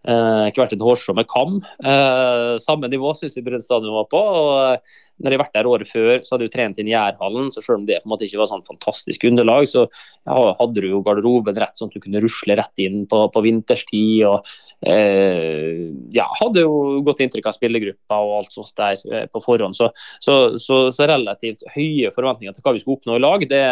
[0.00, 1.58] Uh, ikke vært et hårstrå med kam.
[1.84, 4.20] Eh, samme nivå syns jeg Brønnøy stadion var på.
[4.20, 7.50] og når jeg vært der året før, så hadde jeg trent inn Jærhallen.
[7.52, 9.86] Så selv om det på en måte ikke var sånn fantastisk underlag, så
[10.26, 14.24] hadde du jo garderoben rett sånn at du kunne rusle rett inn på, på vinterstid.
[14.28, 14.48] og
[14.80, 19.76] eh, ja, hadde jo godt inntrykk av spillergruppa og alt sånt der eh, på forhånd.
[19.76, 19.90] Så,
[20.22, 23.62] så, så, så, relativt høye forventninger til hva vi skulle oppnå i lag, det,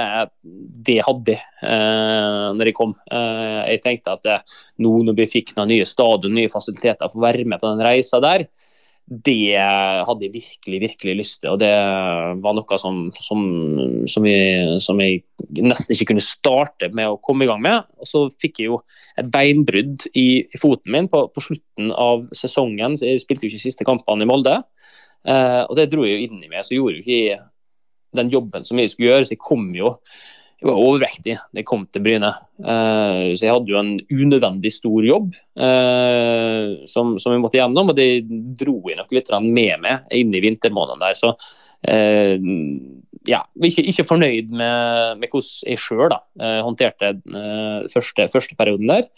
[0.88, 2.92] det hadde jeg eh, når jeg kom.
[3.08, 7.22] Eh, jeg tenkte at eh, nå når vi fikk noen nye stadion, nye fasiliteter, få
[7.22, 8.48] være med på den reisa der,
[9.08, 11.54] det hadde jeg virkelig virkelig lyst til.
[11.54, 11.70] og Det
[12.44, 13.44] var noe som, som,
[14.04, 15.22] som, jeg, som, jeg,
[15.64, 17.88] nesten ikke kunne starte med å komme i gang med.
[17.96, 18.82] Og Så fikk jeg jo
[19.16, 22.98] et beinbrudd i, i foten min på, på, slutten av sesongen.
[23.00, 24.58] Jeg spilte jo ikke siste kampene i Molde.
[25.24, 26.66] Eh, og Det dro jeg jo inn i meg.
[26.66, 27.40] Så gjorde jo ikke
[28.18, 29.30] den jobben som jeg skulle gjøre.
[29.30, 29.94] Så jeg kom jo
[30.58, 32.32] jeg var overvektig da jeg kom til Bryne.
[32.58, 37.92] Uh, så jeg hadde jo en unødvendig stor jobb uh, som, som, jeg måtte gjennom,
[37.92, 38.26] og det
[38.58, 41.18] dro jeg nok litt med meg inn i vintermånedene der.
[41.18, 42.48] Så uh,
[43.28, 46.14] ja, ikke, ikke fornøyd med, med hvordan jeg sjøl
[46.64, 47.12] håndterte
[47.92, 49.08] første, første, perioden der.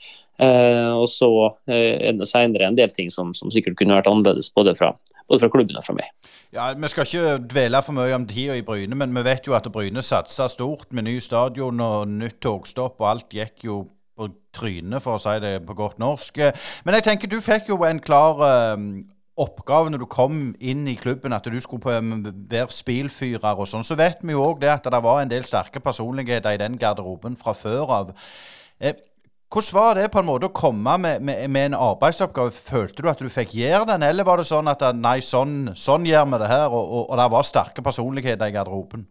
[0.96, 1.30] og så
[1.70, 4.92] er det senere en del ting som, som sikkert kunne vært annerledes både fra,
[5.28, 6.10] både fra klubben og fra meg.
[6.52, 9.54] Ja, Vi skal ikke dvele for mye om tida i Bryne, men vi vet jo
[9.54, 13.84] at Bryne satsa stort med ny stadion og nytt togstopp, og alt gikk jo
[14.18, 16.42] på trynet, for å si det på godt norsk.
[16.84, 18.42] Men jeg tenker du fikk jo en klar
[19.40, 22.00] oppgave når du kom inn i klubben, at du skulle
[22.50, 25.46] være spilfyrer og sånn, så vet vi jo òg det at det var en del
[25.46, 28.12] sterke personligheter i den garderoben fra før av.
[28.81, 28.98] Eh,
[29.50, 32.53] hvordan var det på en måte å komme med, med, med, en arbeidsoppgave?
[32.55, 36.07] Følte du at du fikk gjøre den, eller var det sånn at nei, sånn, sånn
[36.07, 39.09] gjør vi det her, og, og, og det var sterke personligheter i garderoben?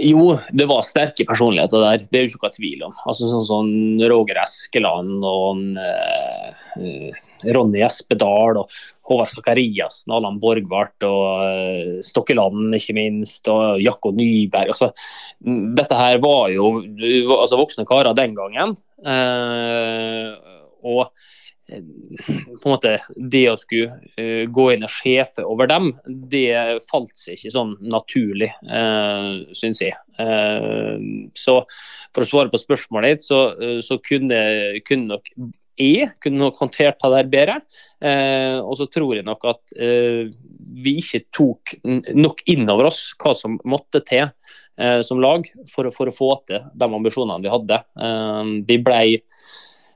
[0.00, 2.96] Jo, det var sterke personligheter der, det er jo ikke noe tvil om.
[3.04, 3.68] Altså Sånn som
[4.10, 8.72] Roger Eskeland og uh, Ronny Espedal og
[9.04, 14.72] Håvard Sakariassen, Allan Borgvart og uh, Stokkeland, ikke minst, og Jakko Nyberg.
[14.74, 14.92] Altså,
[15.76, 16.76] dette her var jo
[17.36, 18.76] altså, voksne karer den gangen.
[19.04, 20.52] Eh,
[20.84, 21.08] og
[21.64, 27.14] på en måte, det å skulle uh, gå inn og sjefe over dem, det falt
[27.16, 29.96] seg ikke sånn naturlig, uh, syns jeg.
[30.20, 31.62] Uh, så
[32.14, 33.40] for å svare på spørsmålet ditt, så,
[33.84, 34.40] så kunne,
[34.86, 35.32] kunne, nok
[35.80, 37.56] jeg kunne nok håndtert det der bedre.
[38.04, 41.76] Eh, og så tror jeg nok at vi ikke tok
[42.14, 44.28] nok inn over oss hva som måtte til
[45.06, 47.76] som lag for, for, å få til de ambisjonene vi hadde.
[48.66, 49.04] vi blei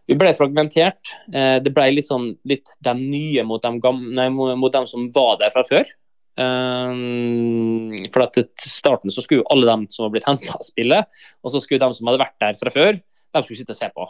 [0.09, 1.13] vi ble fragmentert.
[1.29, 3.81] Eh, det ble litt sånn litt de nye mot dem,
[4.17, 5.91] nei, mot de som var der fra før.
[6.39, 11.03] Um, for at til starten så skulle alle dem som var blitt henta, spille.
[11.43, 13.01] Og så skulle de som hadde vært der fra før,
[13.35, 14.07] de skulle sitte og se på.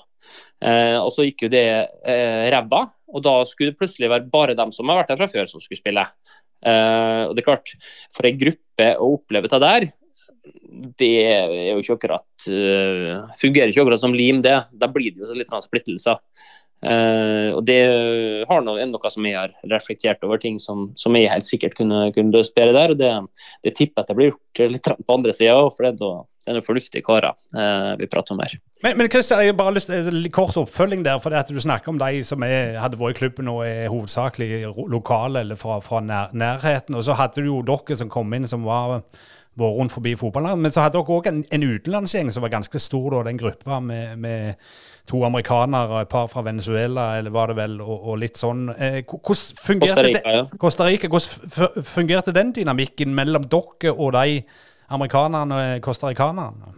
[0.62, 4.56] Eh, og så gikk jo det eh, ræva, og da skulle det plutselig være bare
[4.58, 6.04] dem som har vært der fra før, som skulle spille.
[6.66, 7.74] Eh, og det er klart,
[8.14, 9.88] For en gruppe å oppleve det der,
[10.98, 14.54] det er jo ikke akkurat uh, fungerer ikke akkurat som lim, det.
[14.72, 16.20] Da blir det jo litt splittelser.
[16.78, 17.78] Uh, og det
[18.46, 22.06] har noe, noe som jeg har reflektert over, ting som, som jeg helt sikkert kunne,
[22.14, 22.94] kunne løst bedre der.
[22.94, 23.12] og Det,
[23.66, 26.12] det tipper jeg at det blir gjort litt på andre sida òg, for er, det
[26.52, 28.58] er noen fornuftige karer uh, vi prater om her.
[28.82, 31.18] Men, men Christian, jeg har bare lyst til en kort oppfølging der.
[31.18, 34.66] for at Du snakker om de som er, hadde vært i klubben og er hovedsakelig
[34.88, 36.94] lokale eller fra, fra nær, nærheten.
[36.94, 39.02] Og så hadde du jo dere som kom inn som var
[39.58, 40.60] vært rundt forbi fotballen.
[40.62, 43.80] Men så hadde dere òg en, en utenlandsgjeng som var ganske stor, da, den gruppa
[43.80, 44.70] med, med,
[45.08, 48.66] to amerikanere, et par fra Venezuela, eller var det vel, og, og litt sånn.
[48.76, 50.42] Eh, hvordan fungerte, Costa Rica, ja.
[50.60, 54.42] Costa Rica, hvordan fungerte den dynamikken mellom dere og de
[54.92, 56.77] amerikanerne og costaricanerne?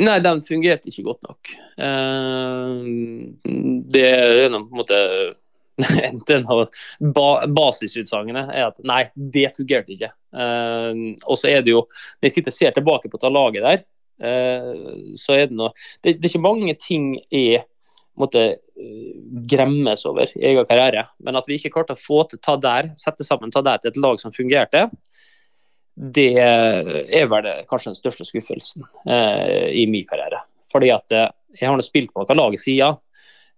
[0.00, 1.52] Nei, den fungerte ikke godt nok.
[1.76, 2.80] Uh,
[3.92, 5.00] det er på en måte
[6.28, 10.12] den ba basisutsagnet er at nei, det fungerte ikke.
[10.32, 11.84] Uh, og så er det jo,
[12.18, 13.84] når jeg sitter og ser tilbake på det laget der,
[14.24, 17.66] uh, så er det noe det, det, er ikke mange ting jeg
[18.20, 18.42] måtte
[19.48, 22.90] gremmes over i egen karriere, men at vi ikke klarte å få til ta der,
[23.00, 24.82] sette sammen ta der til et lag som fungerte,
[25.92, 30.40] det er vel kanskje den største skuffelsen i min karriere.
[30.72, 32.96] Fordi at jeg har nå spilt på noen lag siden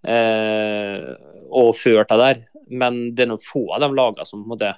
[0.09, 1.13] eh,
[1.55, 2.43] og ført det der.
[2.75, 4.73] Men det er noen få av de lagene som måtte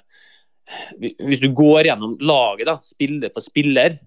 [0.99, 3.99] Hvis du går gjennom laget, da, spiller for spiller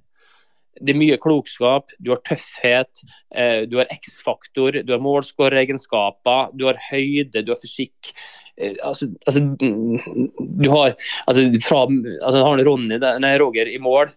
[0.80, 3.02] det er mye klokskap, du har tøffhet,
[3.34, 8.12] eh, du har X-faktor, du har målskåreregenskaper, du har høyde, du har fysikk.
[8.60, 10.94] Eh, altså, altså, du har
[11.26, 14.12] altså, fra, altså, har Ronny, nei, Roger i mål,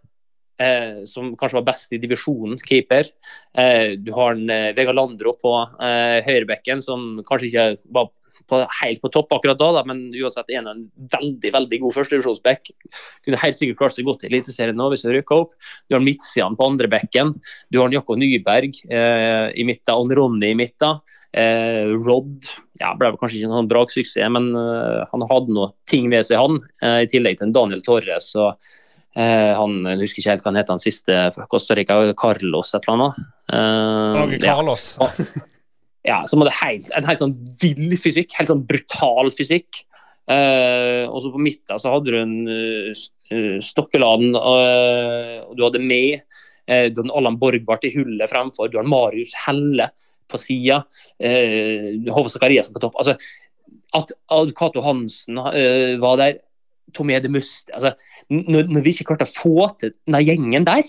[0.62, 3.10] eh, som kanskje var best i divisjonen, keeper.
[3.58, 8.12] Eh, du har en, eh, Vegard Landro på eh, høyrebekken, som kanskje ikke var
[8.50, 11.96] på, helt på topp akkurat da, da men uansett er han en veldig veldig god
[11.98, 12.74] førstedivisjonsback.
[13.26, 15.56] Kunne helt sikkert klart seg godt i Eliteserien nå hvis han rykker opp.
[15.88, 17.34] Du har midtsidene på andre bekken.
[17.74, 21.02] Du har Jakko Nyberg eh, i midten, og Ronny i midten.
[21.34, 22.50] Eh, Rod
[22.82, 26.60] ja, ble kanskje ikke noen braksuksess, men eh, han hadde noe ting ved seg, han.
[26.84, 28.32] Uh, I tillegg til Daniel Torres.
[28.36, 32.02] og uh, han, Jeg husker ikke helt hva han het, han siste Costa Rica.
[32.20, 33.26] Carlos et eller annet.
[33.54, 34.94] Uh, Carlos.
[35.00, 35.50] Ja
[36.04, 38.36] ja, som hadde helt, en helt sånn vill fysikk.
[38.38, 39.84] Helt sånn brutal fysikk.
[40.24, 45.82] Uh, og så på midten så hadde du en uh, Stokkeland, uh, og du hadde
[45.84, 49.90] med uh, Du hadde Allan Borgvart i hullet fremfor, du har Marius Helle
[50.32, 52.96] på sida, uh, Hove Sakariassen på topp.
[53.04, 53.18] Altså,
[53.94, 55.38] at, at Cato Hansen
[56.02, 56.40] var der,
[56.94, 57.94] Tomé de Must altså,
[58.30, 60.88] når, vi ikke klarte å få til den gjengen der,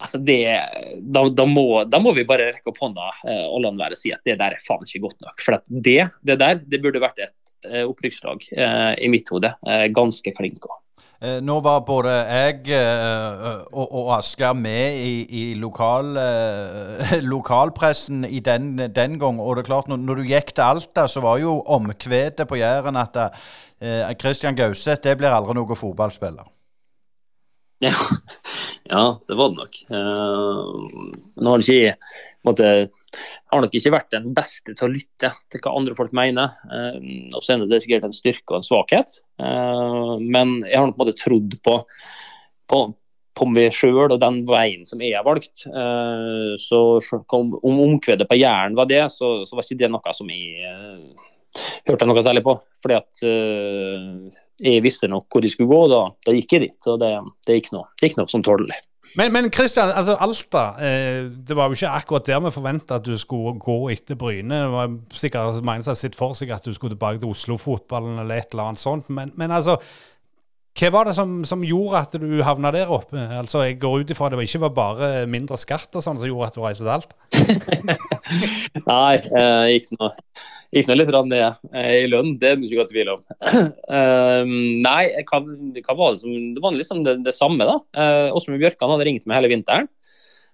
[0.00, 0.40] altså det,
[1.00, 3.98] da, da, må, da, må, vi bare rekke opp hånda eh, og la den være
[3.98, 5.40] og si at det der er faen ikke godt nok.
[5.44, 7.34] For det, det der det burde vært et
[7.68, 9.52] eh, opprykkslag eh, i mitt hode.
[9.66, 10.78] Eh, ganske klinka.
[11.20, 16.14] Eh, nå var både jeg eh, og, og Asgeir med i, i lokal,
[17.34, 19.40] lokalpressen i den, den gang.
[19.40, 22.60] Og det er klart, når, når, du gikk til Alta, så var jo omkvedet på
[22.60, 23.20] Jæren at
[24.20, 26.48] Christian Gauseth det blir aldri noen fotballspiller.
[27.80, 27.94] Ja,
[28.90, 29.76] Ja, det var det nok.
[31.38, 31.92] Nå har ikke
[32.46, 32.70] måtte,
[33.52, 36.56] har nok ikke vært den beste til å lytte til hva andre folk mener.
[36.66, 36.98] Uh,
[37.34, 39.20] og så er det sikkert en styrke og en svakhet.
[39.40, 41.76] Uh, men jeg har nok på måte trodd på,
[42.70, 42.82] på,
[43.38, 45.66] på meg sjøl og den veien som jeg har valgt.
[45.68, 47.00] Uh, så
[47.36, 50.66] om omkvedet på Jæren var det, så, så, var ikke det noe som jeg
[51.88, 52.56] hørte jeg noe særlig på.
[52.82, 53.24] Fordi at
[54.60, 56.78] jeg visste nok hvor de skulle gå, og da, da gikk jeg dit.
[56.90, 57.10] Og det,
[57.48, 58.78] det gikk noe som tålelig.
[59.18, 63.06] Men, men Christian, altså Alta, eh, det var jo ikke akkurat der vi forventa at
[63.06, 64.54] du skulle gå etter Bryne.
[64.54, 68.20] Det var sikkert mange som har sett for seg at du skulle tilbake til Oslo-fotballen
[68.22, 69.10] eller et eller annet sånt.
[69.10, 69.80] Men, men altså,
[70.80, 73.18] hva var det som, som, gjorde at du havna der oppe?
[73.36, 76.28] Altså, Jeg går ut ifra at det ikke var bare mindre skatt og sånn som
[76.28, 77.12] gjorde at du reiste til alt?
[78.90, 80.10] Nei, jeg gikk nå,
[80.78, 81.36] gikk nå litt ned
[81.74, 83.24] eh, i lønn, det er det ikke tvil om.
[83.92, 84.54] Um,
[84.88, 87.76] nei, hva, hva, var det som Det var liksom det, det samme, da.
[87.92, 89.90] Uh, Åsmund Bjørkan hadde ringt meg hele vinteren.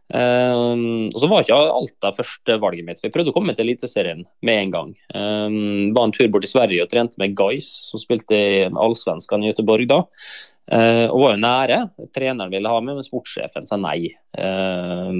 [0.07, 4.23] Um, og så var ikke Alta førstevalget mitt, for jeg prøvde å komme til Eliteserien
[4.47, 4.93] med en gang.
[5.11, 9.43] Um, var en tur bort til Sverige og trente med Guys, som spilte i Allsvenskan
[9.43, 10.05] i Göteborg da.
[10.67, 11.81] Uh, og var jo nære.
[12.15, 14.09] Treneren ville ha med, men sportssjefen sa nei.
[14.35, 15.15] Uh,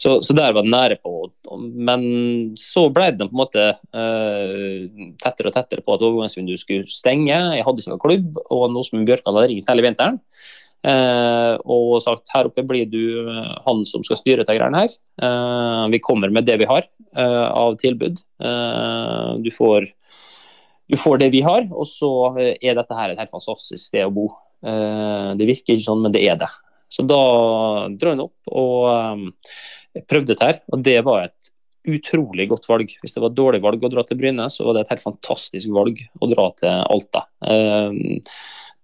[0.00, 1.14] så, så, der var det nære på.
[1.58, 2.02] Men
[2.58, 7.34] så ble det på en måte uh, tettere og tettere på at overgangsvinduet skulle stenge.
[7.34, 10.18] Jeg hadde ikke noen klubb, og nå som Bjørkan hadde ringt hele vinteren.
[10.80, 14.94] Eh, og sagt her oppe blir du eh, han som skal styre dette greiene her.
[15.20, 16.88] Eh, vi kommer med det vi har
[17.20, 18.20] av tilbud.
[19.42, 19.88] Du får,
[20.86, 24.12] du, får, det vi har, og så er dette her et helt fantastisk sted å
[24.14, 24.28] bo.
[24.62, 26.48] Det virker ikke sånn, men det er det.
[26.90, 27.18] Så da
[27.98, 31.50] dro jeg opp og prøvde dette her, og det var et
[31.90, 32.94] utrolig godt valg.
[33.02, 35.08] Hvis det var et dårlig valg å dra til Bryne, så var det et helt
[35.08, 37.26] fantastisk valg å dra til Alta.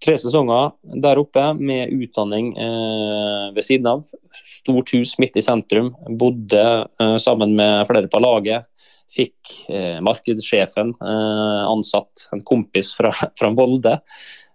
[0.05, 4.05] Tre sesonger der oppe med utdanning eh, ved siden av.
[4.45, 5.95] Stort hus midt i sentrum.
[6.21, 8.69] Bodde eh, sammen med flere på laget.
[9.17, 13.97] Fikk eh, markedssjefen eh, ansatt, en kompis fra, fra Volde.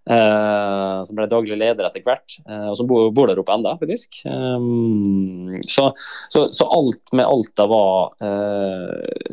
[0.01, 3.75] Uh, som ble daglig leder etter hvert, uh, og som bor, bor, der oppe enda,
[3.77, 4.17] faktisk.
[4.25, 5.91] Um, så,
[6.33, 8.15] så, så, alt med Alta var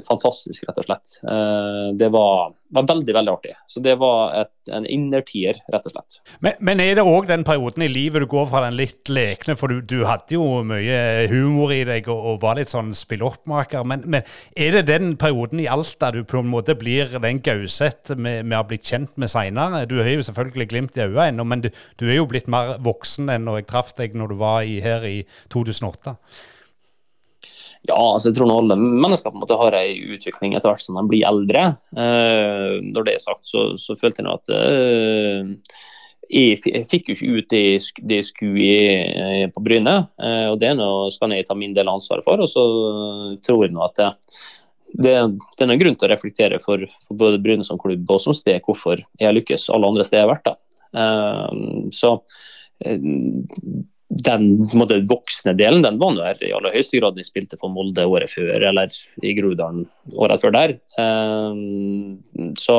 [0.05, 1.17] fantastisk, rett og slett.
[1.99, 3.53] det var, var, veldig, veldig artig.
[3.67, 6.19] Så det var et, en innertier, rett og slett.
[6.45, 9.57] Men, men er det òg den perioden i livet du går fra den litt lekne,
[9.59, 13.87] for du, du hadde jo mye humor i deg og, og var litt sånn spilloppmaker,
[13.89, 14.27] men, men,
[14.59, 18.69] er det den perioden i Alta du på en måte blir den Gauseth vi har
[18.69, 19.85] blitt kjent med seinere?
[19.89, 22.77] Du har jo selvfølgelig glimt i øynene ennå, men du, du, er jo blitt mer
[22.85, 25.19] voksen enn når jeg traff deg når du var i, her i
[25.53, 26.17] 2008.
[27.87, 30.99] Ja, altså jeg tror alle mennesker på en måte har en utvikling etter hvert som
[30.99, 31.69] de blir eldre.
[31.95, 35.79] Eh, når det er sagt, så, så følte jeg nå at eh,
[36.29, 37.63] jeg fikk jo ikke ut det,
[38.19, 39.97] jeg skulle i på Bryne.
[40.21, 42.43] Eh, og Det nå skal jeg ta min del av ansvaret for.
[42.43, 42.65] og Så
[43.47, 44.11] tror jeg nå at det,
[44.89, 45.15] det,
[45.55, 48.37] det er noen grunn til å reflektere for, for både Bryne som klubb og som
[48.37, 50.51] sted hvorfor jeg har lykkes alle andre steder jeg har vært.
[50.51, 50.59] da.
[51.95, 52.19] Så
[54.09, 58.07] den måte, voksne delen den var der i aller høyeste grad vi spilte for Molde
[58.09, 59.85] året før, eller i Groruddalen
[60.17, 60.73] året før der.
[60.97, 62.79] Um, så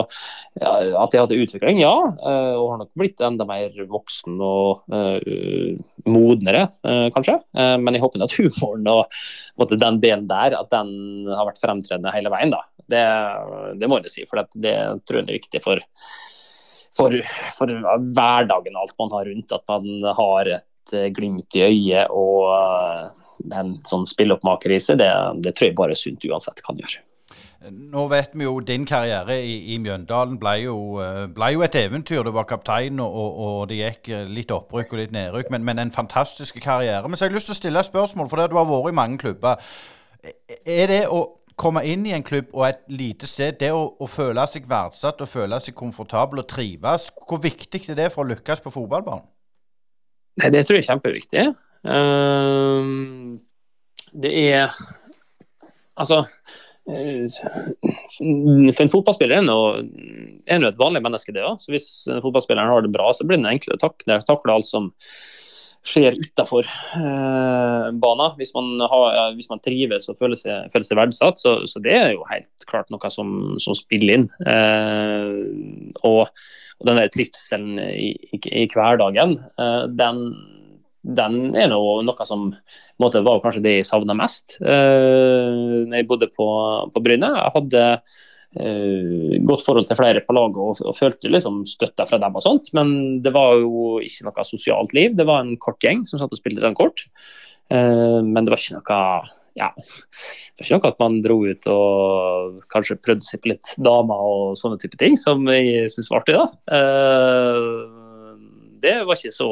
[0.57, 0.71] ja,
[1.03, 1.93] at jeg hadde utvikling, ja.
[2.17, 5.77] Uh, og har nok blitt enda mer voksen og uh,
[6.09, 6.65] modnere,
[7.13, 7.35] kanskje.
[7.53, 9.19] men jeg håper at humoren og
[9.59, 12.55] måte, den delen der at den har vært fremtredende hele veien.
[12.55, 12.63] da.
[12.89, 13.05] Det,
[13.77, 15.83] det må jeg si, for det, det tror jeg er viktig for
[16.95, 17.13] for,
[17.53, 17.71] for
[18.15, 19.55] hverdagen og alt man har rundt.
[19.55, 23.05] At man har et Eh, glimt i øyet og eh,
[23.59, 25.11] en sånn spilleoppmakerise, det,
[25.43, 27.03] det tror jeg bare sunt uansett kan gjøre.
[27.69, 31.75] Nå vet vi jo din karriere i, i Mjøndalen ble jo, eh, ble jo, et
[31.75, 32.23] eventyr.
[32.23, 35.95] Du var kaptein, og, og, det gikk litt opprykk og litt nedrykk, men, men, en
[35.95, 37.03] fantastisk karriere.
[37.07, 38.93] Men så har jeg lyst til å stille et spørsmål, for det du har vært
[38.93, 39.67] i mange klubber.
[40.67, 41.23] Er det å
[41.59, 45.19] komme inn i en klubb og et lite sted, det å, å føle seg verdsatt
[45.23, 49.27] og føle seg komfortabel og trives, hvor viktig er det for å lykkes på fotballbanen?
[50.39, 51.45] Nei, det tror jeg er kjempeviktig.
[51.87, 52.83] Uh,
[54.19, 54.73] det er
[55.99, 57.25] Altså uh,
[58.19, 61.63] For en fotballspiller er det noe et vanlig menneske, det òg.
[61.71, 61.89] Hvis
[62.23, 64.93] fotballspilleren har det bra, så blir det enklere å takle, takle alt som
[65.85, 68.37] skjer utafor eh, banen.
[68.37, 68.71] Hvis man,
[69.37, 72.67] hvis man, trives og føler seg, føler seg verdsatt, så, så, det er jo helt
[72.69, 74.27] klart noe som, som spiller inn.
[74.43, 76.27] Eh, og
[76.79, 80.21] og den der trivselen i, i, i hverdagen, eh, den,
[81.03, 82.49] den, er noe, noe som
[83.01, 86.47] måte, var kanskje det jeg savna mest eh, når jeg bodde på,
[86.93, 87.33] på Bryne.
[87.35, 87.83] Jeg hadde
[88.49, 92.71] godt forhold til flere på laget og, og følte liksom støtta fra dem og sånt.
[92.77, 95.13] Men det var jo ikke noe sosialt liv.
[95.17, 97.05] Det var en kort gjeng som satt og spilte den kort.
[97.69, 99.03] men det var ikke noe
[99.59, 103.73] ja, det var ikke noe at man dro ut og kanskje prøvde seg på litt
[103.81, 106.37] damer og sånne type ting, som jeg syns var artig.
[106.37, 106.47] da.
[106.71, 107.99] Uh,
[108.79, 109.49] det var ikke så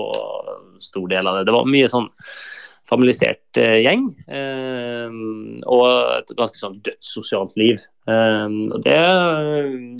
[0.80, 1.48] stor del av det.
[1.50, 2.08] Det var mye sånn
[2.88, 4.08] familisert eh, gjeng.
[4.28, 5.18] Eh,
[5.68, 7.84] og et ganske sånn dødssosialt sosialt liv.
[8.08, 9.00] og det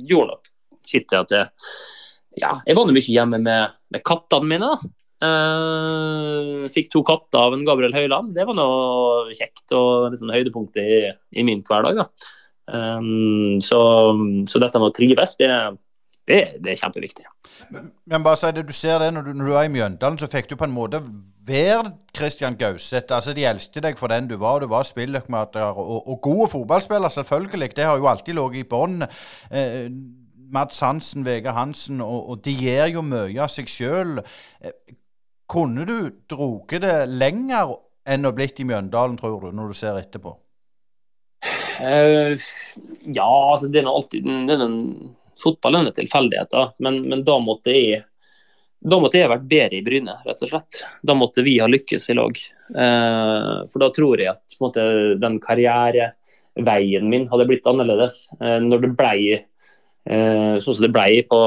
[0.08, 0.52] gjorde nok
[0.88, 1.50] sitt til at jeg,
[2.40, 4.72] ja, jeg var mye hjemme med, med kattene mine.
[4.72, 4.94] da.
[5.18, 8.36] Uh, fikk to katter av en Gabriel Høyland.
[8.36, 12.04] Det var noe kjekt og liksom høydepunkt i, i, min hverdag.
[12.68, 13.80] Um, så,
[14.46, 15.50] så, dette med å trives, det,
[16.28, 17.26] det, det er kjempeviktig.
[17.72, 20.20] Men, men, bare si det, du ser det når du, når du er i Mjøndalen,
[20.20, 21.00] så fikk du på en måte
[21.48, 23.16] være Christian Gauseth.
[23.16, 24.58] Altså, de elsket deg for den du var.
[24.58, 27.76] og Du var spilløkomater og, og gode fotballspiller, selvfølgelig.
[27.76, 29.08] Det har jo alltid ligget i bånn.
[29.52, 29.88] Eh,
[30.52, 34.20] Mads Hansen, Vegard Hansen, og, og, de gjør jo mye av seg sjøl.
[35.48, 37.72] Kunne du droget det lenger
[38.08, 40.36] enn å blitt i Mjøndalen, tror du, når du ser etterpå?
[41.78, 42.34] Uh,
[43.14, 44.64] ja, altså det er alltid det er
[45.38, 48.06] en, Fotball er tilfeldigheter, men, men da måtte jeg
[48.88, 50.84] da måtte jeg vært bedre i Bryne, rett og slett.
[51.02, 52.38] Da måtte vi ha lykkes i lag.
[52.78, 54.84] Eh, for da tror jeg at måte,
[55.18, 58.28] den karriereveien min hadde blitt annerledes.
[58.38, 59.40] Eh, når det ble
[60.08, 61.38] Eh, sånn som det ble på,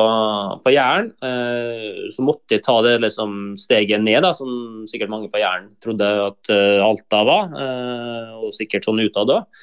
[0.61, 5.31] på Jæren, eh, så måtte jeg ta det liksom steget ned, da, som sikkert mange
[5.33, 9.63] på Jæren trodde at eh, Alta var, eh, og sikkert sånn utad òg.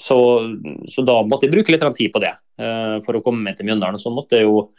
[0.00, 0.20] Eh, så,
[0.88, 3.68] så, da måtte jeg bruke litt tid på det eh, for å komme meg til
[3.68, 4.00] Mjøndalen.
[4.00, 4.70] Så måtte jeg jo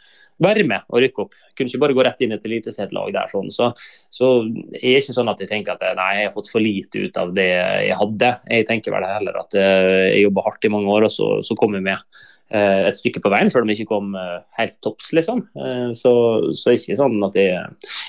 [0.42, 1.36] være med og rykke opp.
[1.54, 3.30] Kunne ikke bare gå rett inn i et eliteserielag der.
[3.30, 3.52] sånn.
[3.54, 3.70] Så,
[4.10, 4.32] så
[4.74, 7.20] jeg er ikke sånn at jeg tenker at nei, jeg har fått for lite ut
[7.20, 8.34] av det jeg hadde.
[8.50, 11.78] Jeg tenker vel heller at jeg jobba hardt i mange år, og så, så kom
[11.78, 12.22] jeg med.
[12.52, 15.12] Eh, et stykke på veien, selv om jeg ikke kom eh, helt topps.
[15.16, 15.44] Liksom.
[15.56, 16.12] Eh, så,
[16.58, 17.62] så ikke sånn at jeg,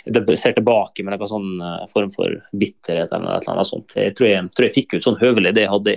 [0.10, 1.52] jeg ser tilbake med noen sånn
[1.94, 3.96] form for bitterhet eller noe sånt.
[4.00, 5.96] Jeg tror jeg, tror jeg fikk ut sånn høvelig det jeg hadde.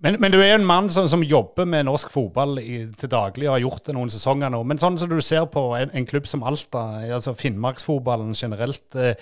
[0.00, 3.10] Men, men, du er jo en mann som, som jobber med norsk fotball i, til
[3.12, 4.62] daglig og har gjort det noen sesonger nå.
[4.64, 9.12] Men sånn som du ser på en, en klubb som Alta, altså Finnmarksfotballen generelt, eh,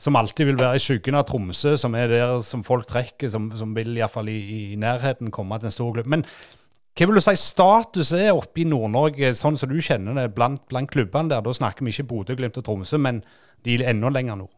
[0.00, 3.50] som alltid vil være i skyggen av Tromsø, som er der som folk trekker, som,
[3.58, 4.38] som vil iallfall i,
[4.72, 6.08] i nærheten komme til en stor klubb.
[6.16, 6.24] Men
[6.96, 10.64] hva vil du si status er oppe i Nord-Norge, sånn som du kjenner det blant,
[10.72, 11.44] blant klubbene der?
[11.44, 13.20] Da snakker vi ikke Bodø, Glimt og Tromsø, men
[13.64, 14.52] de er enda lenger nord.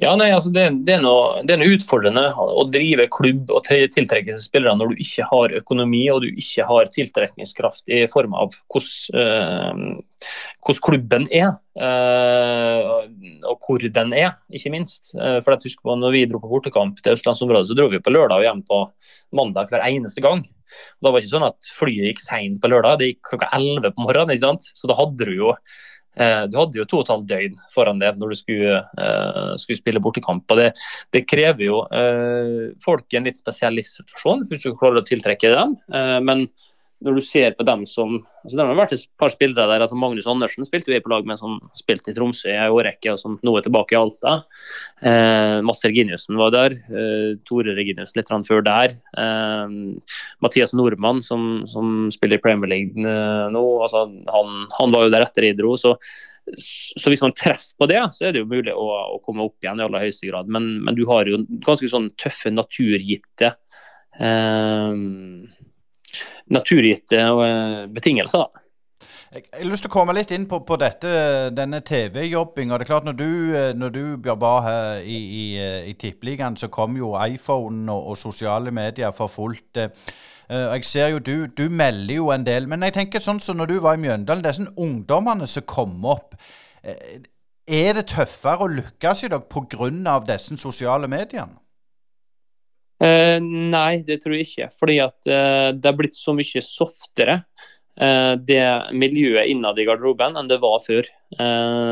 [0.00, 3.66] Ja, nei, altså det, det, er noe, det, er noe, utfordrende å drive klubb og
[3.68, 8.36] tiltrekke seg spillere når du ikke har økonomi og du ikke har tiltrekningskraft i form
[8.38, 9.98] av hvordan,
[10.64, 11.52] hvordan klubben er.
[11.80, 13.06] Uh,
[13.48, 15.12] og hvor den er, ikke minst.
[15.14, 18.02] Uh, for jeg husker på når vi dro på bortekamp til østlandsområdet, så dro vi
[18.04, 18.80] på lørdag og hjem på
[19.36, 20.42] mandag hver eneste gang.
[20.44, 23.52] Og da var det ikke sånn at flyet gikk seint på lørdag, det gikk klokka
[23.56, 24.34] 11 på morgenen.
[24.34, 24.68] ikke sant?
[24.76, 28.00] Så da hadde du jo Eh, du hadde jo to og et halvt døgn foran
[28.02, 30.44] det når du skulle, uh, skulle spille bortekamp.
[30.52, 30.70] og det,
[31.16, 35.52] det krever jo uh, folk i en litt spesiell livssituasjon hvis du klarer å tiltrekke
[35.54, 35.76] dem.
[36.26, 36.44] Men
[37.04, 39.82] når du ser på dem som altså Det har vært et par spillere der.
[39.84, 43.12] altså Magnus Andersen spilte vi på lag med, som spilte i Tromsø i en årrekke,
[43.12, 44.32] og som nå er tilbake i Alta.
[45.04, 46.76] Eh, Mats Reginiussen var der.
[46.88, 48.96] Eh, Tore Reginiussen litt før der.
[49.20, 49.76] Eh,
[50.40, 55.12] Mathias Nordmann, som, som, spiller i Premier League eh, nå, altså han, han, var jo
[55.12, 55.76] der etter jeg dro.
[55.80, 55.94] Så,
[56.56, 59.60] så hvis man treffer på det, så er det jo mulig å, å komme opp
[59.60, 60.48] igjen i aller høyeste grad.
[60.48, 63.52] Men, men du har jo ganske sånn tøffe naturgitte
[64.16, 64.96] eh,
[66.54, 68.46] naturgitte eh, betingelser.
[69.30, 71.10] Jeg har lyst til å komme litt inn på, på dette,
[71.54, 72.78] denne TV-jobbinga.
[72.78, 76.58] Det er klart, når du, eh, når du var her i, i, eh, i Tippeligaen,
[76.58, 79.86] så kom jo iPhone og, og, sosiale medier for fullt.
[80.50, 82.64] Jeg ser jo du, du melder jo en del.
[82.66, 86.34] Men jeg tenker sånn som når du var i Mjøndalen, disse ungdommene som kom opp.
[86.82, 90.16] Er det tøffere å lykkes i dag pga.
[90.26, 91.54] disse sosiale mediene?
[93.00, 94.66] Uh, nei, det tror jeg ikke.
[94.76, 97.38] Fordi at eh, det har blitt så mye softere,
[97.96, 98.60] eh, det
[98.92, 101.08] miljøet innad i garderoben, enn det var før.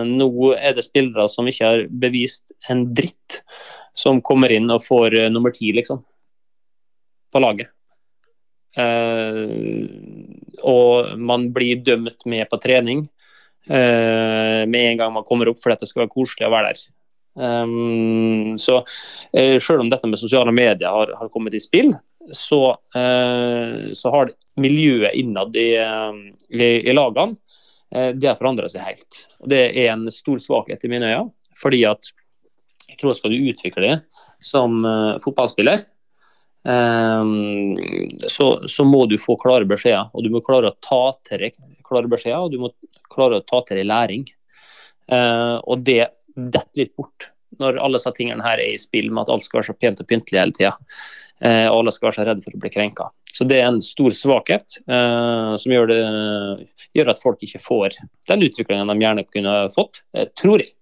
[0.09, 3.41] nå er det spillere som ikke har bevist en dritt,
[3.97, 6.05] som kommer inn og får nummer ti, liksom.
[7.33, 7.73] På laget.
[10.63, 13.09] og man blir dømt med på trening
[13.69, 16.85] med en gang man kommer opp, fordi det skal være koselig å være der.
[17.39, 21.93] Um, så uh, selv om dette med sosiale medier har, har kommet i spill,
[22.34, 22.62] så,
[22.97, 26.16] uh, så har miljøet innad i, uh,
[26.51, 27.39] i, i lagene
[27.89, 29.22] det har forandra seg helt.
[29.41, 31.30] Og Det er en stor svakhet i mine øyne.
[31.57, 32.11] fordi at
[32.84, 34.84] jeg tror skal du utvikle deg som
[35.24, 35.86] fotballspiller,
[36.68, 37.78] Um,
[38.26, 40.11] så, så må du få klare beskjeder.
[40.12, 41.57] Og du må klare å ta til deg
[41.89, 42.72] klare beskjeder, og du må
[43.09, 44.26] klare å ta til deg læring.
[45.09, 46.03] Uh, og det
[46.39, 49.61] detter litt bort når alle disse tingene her er i spill med at alt skal
[49.61, 50.74] være så pent og pyntelig hele tida.
[51.41, 53.09] Eh, og alle skal være så redde for å bli krenka.
[53.32, 56.01] Så det er en stor svakhet eh, som gjør, det,
[56.99, 60.74] gjør, at folk ikke får den utviklingen de gjerne kunne fått, eh, tror jeg.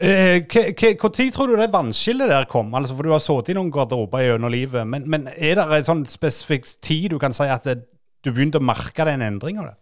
[0.00, 2.74] Eh, Når tror du det vannskillet der kom?
[2.74, 4.86] Altså, for Du har sittet i noen garderober gjennom livet.
[4.88, 7.82] Men, men, er det en sånn spesifikk tid du kan si at det,
[8.24, 9.74] du begynte å merke den endringa?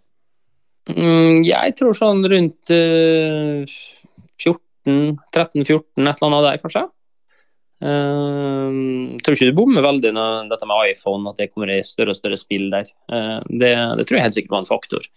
[0.89, 3.64] Mm, jeg tror sånn rundt uh,
[4.41, 6.84] 14, 13-14, et eller annet der, kanskje.
[7.78, 12.14] Uh, tror ikke du bommer veldig når dette med iPhone, at det kommer i større
[12.14, 12.89] og større spill der.
[13.12, 15.11] Uh, det, det, tror jeg helt sikkert var en faktor.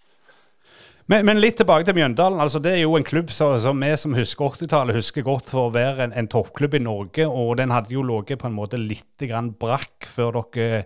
[1.10, 2.40] Men, men, litt tilbake til Mjøndalen.
[2.40, 5.66] altså Det er jo en klubb som, som vi som husker 80-tallet, husker godt for
[5.66, 7.26] å være en, en, toppklubb i Norge.
[7.26, 10.84] Og den hadde jo ligget på en måte litt grann brakk før dere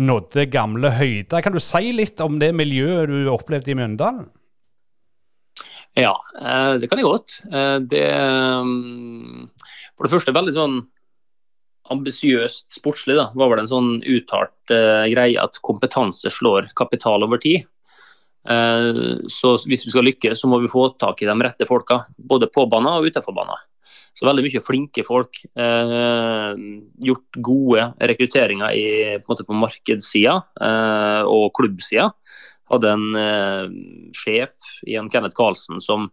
[0.00, 1.42] nådde gamle høyder.
[1.44, 4.26] Kan du si litt om det miljøet du opplevde i Mjøndalen?
[5.94, 7.36] Ja, eh, det kan jeg godt.
[7.46, 8.08] Eh, det
[8.66, 9.44] mm,
[9.94, 10.80] For det første veldig sånn
[11.94, 13.14] ambisiøst sportslig.
[13.20, 14.72] da, var vel en sånn uttalt
[15.12, 17.66] greie at kompetanse slår kapital over tid.
[19.28, 22.06] Så hvis vi skal lykkes, så må vi få tak i de rette folka.
[22.16, 23.60] Både på banen og utenfor banen.
[24.14, 25.40] Så veldig mye flinke folk.
[25.58, 26.50] Eh,
[27.08, 28.86] gjort gode rekrutteringer i,
[29.18, 32.12] på, måte, på markedssida eh, og klubbsida.
[32.70, 33.64] Hadde en eh,
[34.16, 36.08] sjef i en Kenneth Karlsen som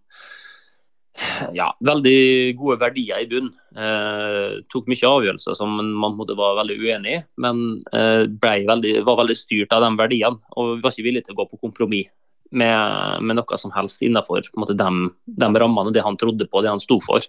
[1.54, 3.52] ja, veldig gode verdier i bunn.
[3.78, 7.62] Eh, tok mye avgjørelser som man måtte være veldig uenig i, men
[7.93, 10.41] eh, veldig, var veldig styrt av de verdiene.
[10.58, 12.10] Og var ikke villige til å gå på kompromiss
[12.52, 14.45] med, med noe som helst innenfor
[14.76, 14.91] de,
[15.26, 17.26] de rammene, det han trodde på, det han sto for.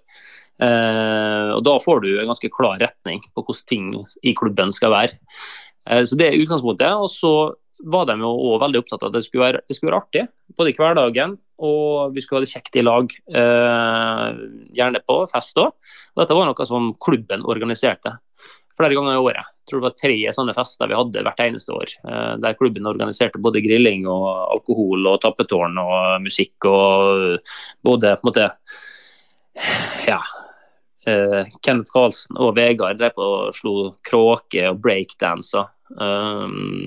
[0.61, 3.91] Eh, og Da får du en ganske klar retning på hvordan ting
[4.23, 5.19] i klubben skal være.
[5.89, 6.91] Eh, så Det er utgangspunktet.
[6.91, 7.53] og så
[7.83, 10.27] var de jo også veldig opptatt av at det skulle, være, det skulle være artig,
[10.55, 13.09] både i hverdagen og vi skulle ha det kjekt i lag.
[13.09, 14.27] Eh,
[14.77, 15.73] gjerne på fest òg.
[16.17, 18.17] Dette var noe som klubben organiserte
[18.79, 19.51] flere ganger i året.
[19.63, 21.93] Jeg tror det var tre sånne fester vi hadde hvert eneste år.
[22.09, 24.25] Eh, der klubben organiserte både grilling og
[24.57, 27.53] alkohol og tappetårn og musikk og
[27.85, 28.49] både på en måte
[30.07, 30.17] ja,
[31.07, 35.69] uh, Kenneth Karlsen og Vegard drev på og slo kråke og breakdanser
[35.99, 36.81] um,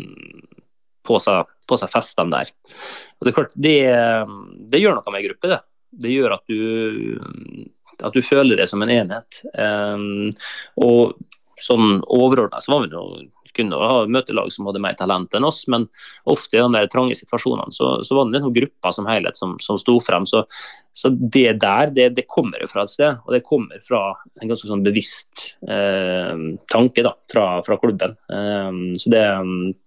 [1.06, 2.52] på seg, på seg festene der.
[3.16, 3.78] Og Det er klart, det,
[4.72, 5.52] det, gjør noe med gruppe.
[5.52, 5.60] Det.
[6.02, 6.58] det gjør at du,
[8.02, 9.42] at du føler det som en enhet.
[9.54, 10.32] Um,
[10.82, 11.14] og
[11.62, 13.26] sånn overordna så var vi noe
[13.56, 15.86] kunne ha møtelag som hadde mer talent enn oss, men
[16.28, 19.56] ofte i de der trange situasjonene så, så var det liksom gruppa som helhet som,
[19.62, 20.26] som sto frem.
[20.28, 20.44] Så,
[20.96, 24.02] så det der, det, det, kommer fra et sted, og det kommer fra
[24.40, 26.34] en ganske sånn bevisst eh,
[26.72, 28.16] tanke da, fra, fra klubben.
[28.32, 29.24] Eh, så det,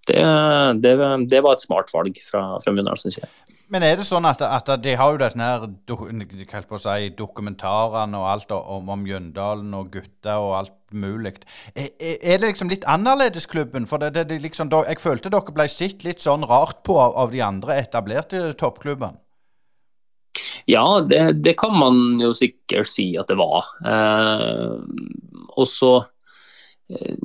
[0.10, 0.96] det,
[1.30, 3.30] det, var et smart valg fra, fra Mjøndalens side.
[3.70, 8.18] Men er det sånn at, at de har jo disse her på å si, dokumentarene
[8.18, 11.40] og alt om, om Mjøndalen og gutter og alt mulig.
[11.76, 13.88] Er, er, det liksom litt annerledes klubben?
[13.90, 17.44] For det, det, liksom, jeg følte dere ble sett litt sånn rart på av de
[17.46, 19.20] andre etablerte toppklubbene.
[20.70, 23.66] Ja, det, det, kan man jo sikkert si at det var.
[23.82, 24.76] Eh,
[25.58, 25.94] og så
[26.94, 27.18] eh,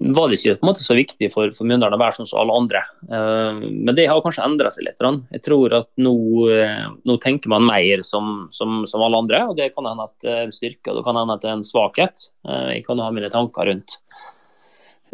[0.00, 2.40] var det ikke på en måte så viktig for, for Mjøndalen å være sånn som
[2.40, 2.80] alle andre.
[3.04, 5.02] Uh, men det har kanskje endra seg litt.
[5.34, 6.14] Jeg tror at nå,
[6.48, 10.14] uh, nå tenker man mer som, som, som, alle andre, og det kan hende at
[10.24, 12.28] det er en styrke og det kan hende at det er en svakhet.
[12.48, 13.98] Uh, jeg kan ha mine tanker rundt,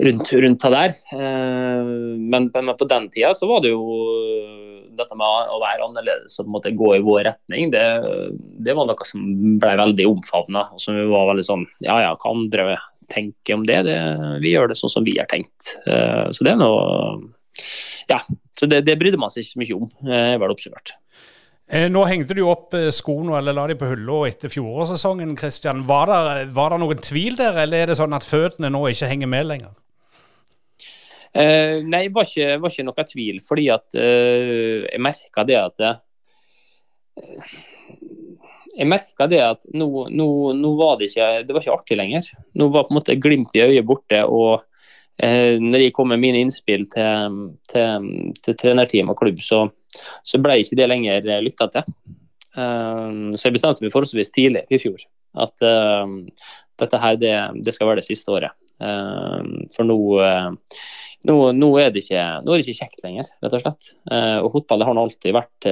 [0.07, 0.97] rundt, rundt det der.
[1.17, 3.83] Men, men, på den tida så var det jo
[4.97, 7.85] dette med å være annerledes og måtte gå i vår retning, det,
[8.65, 9.25] det var noe som
[9.61, 10.69] ble veldig omfavna.
[10.81, 12.77] Som var veldig sånn Ja ja, hva andre
[13.13, 13.83] tenker om det.
[13.89, 13.97] det.
[14.43, 15.77] Vi gjør det sånn som vi har tenkt.
[15.89, 16.85] Uh, så det er noe
[18.11, 18.21] Ja.
[18.57, 20.95] Så det, det brydde man seg ikke så mye om, er vel oppsummert.
[21.67, 25.35] Eh, nå hengte du opp skoene eller la de på hylla etter fjorårssesongen.
[25.37, 25.83] Christian.
[25.89, 29.11] Var det, var det noen tvil der, eller er det sånn at føttene nå ikke
[29.11, 29.75] henger med lenger?
[31.37, 32.31] Uh, nei, det var
[32.63, 35.99] var ikke noe tvil, fordi at uh, jeg merka det at uh,
[38.77, 42.29] jeg merka det at nå, nå, nå, var det ikke det var ikke artig lenger.
[42.59, 44.21] Nå var på en måte glimt i øyet borte.
[44.25, 44.67] og
[45.23, 47.41] eh, når jeg kom med mine innspill til,
[47.73, 48.11] til,
[48.45, 49.65] til trenerteam og klubb, så,
[50.23, 51.89] så, ble ikke det lenger lytta til.
[52.57, 55.01] Eh, så jeg bestemte meg forholdsvis tidlig i fjor
[55.47, 56.15] at eh,
[56.81, 58.53] dette her det, det, skal være det siste året.
[58.77, 59.97] Uh, for nå,
[61.25, 63.89] nå, nå, er det ikke, nå er det ikke kjekt lenger, rett og slett.
[64.45, 65.69] og fotball har alltid vært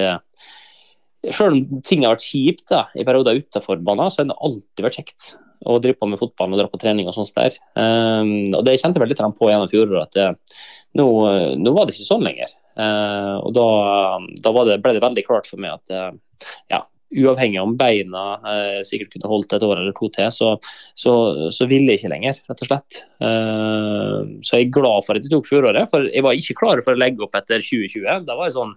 [1.33, 4.85] selv om ting har vært kjipt da, i perioder utenfor banen, så har det alltid
[4.85, 5.33] vært kjekt.
[5.65, 7.55] å drive på med fotball og dra på trening og sånt der.
[7.73, 10.57] Um, og det kjente jeg vel litt på gjennom fjoråret, at det,
[10.99, 11.05] nå,
[11.57, 12.51] nå, var det ikke sånn lenger.
[12.77, 13.69] Uh, og da,
[14.43, 16.83] da det, ble det veldig klart for meg at uh, ja,
[17.15, 20.51] uavhengig om beina uh, sikkert kunne holdt et år eller to til, så,
[20.93, 21.15] så,
[21.55, 23.01] så ville jeg ikke lenger, rett og slett.
[24.45, 26.93] så jeg er glad for at jeg tok fjoråret, for jeg var ikke klar for
[26.93, 28.27] å legge opp etter 2020.
[28.27, 28.75] Da var jeg sånn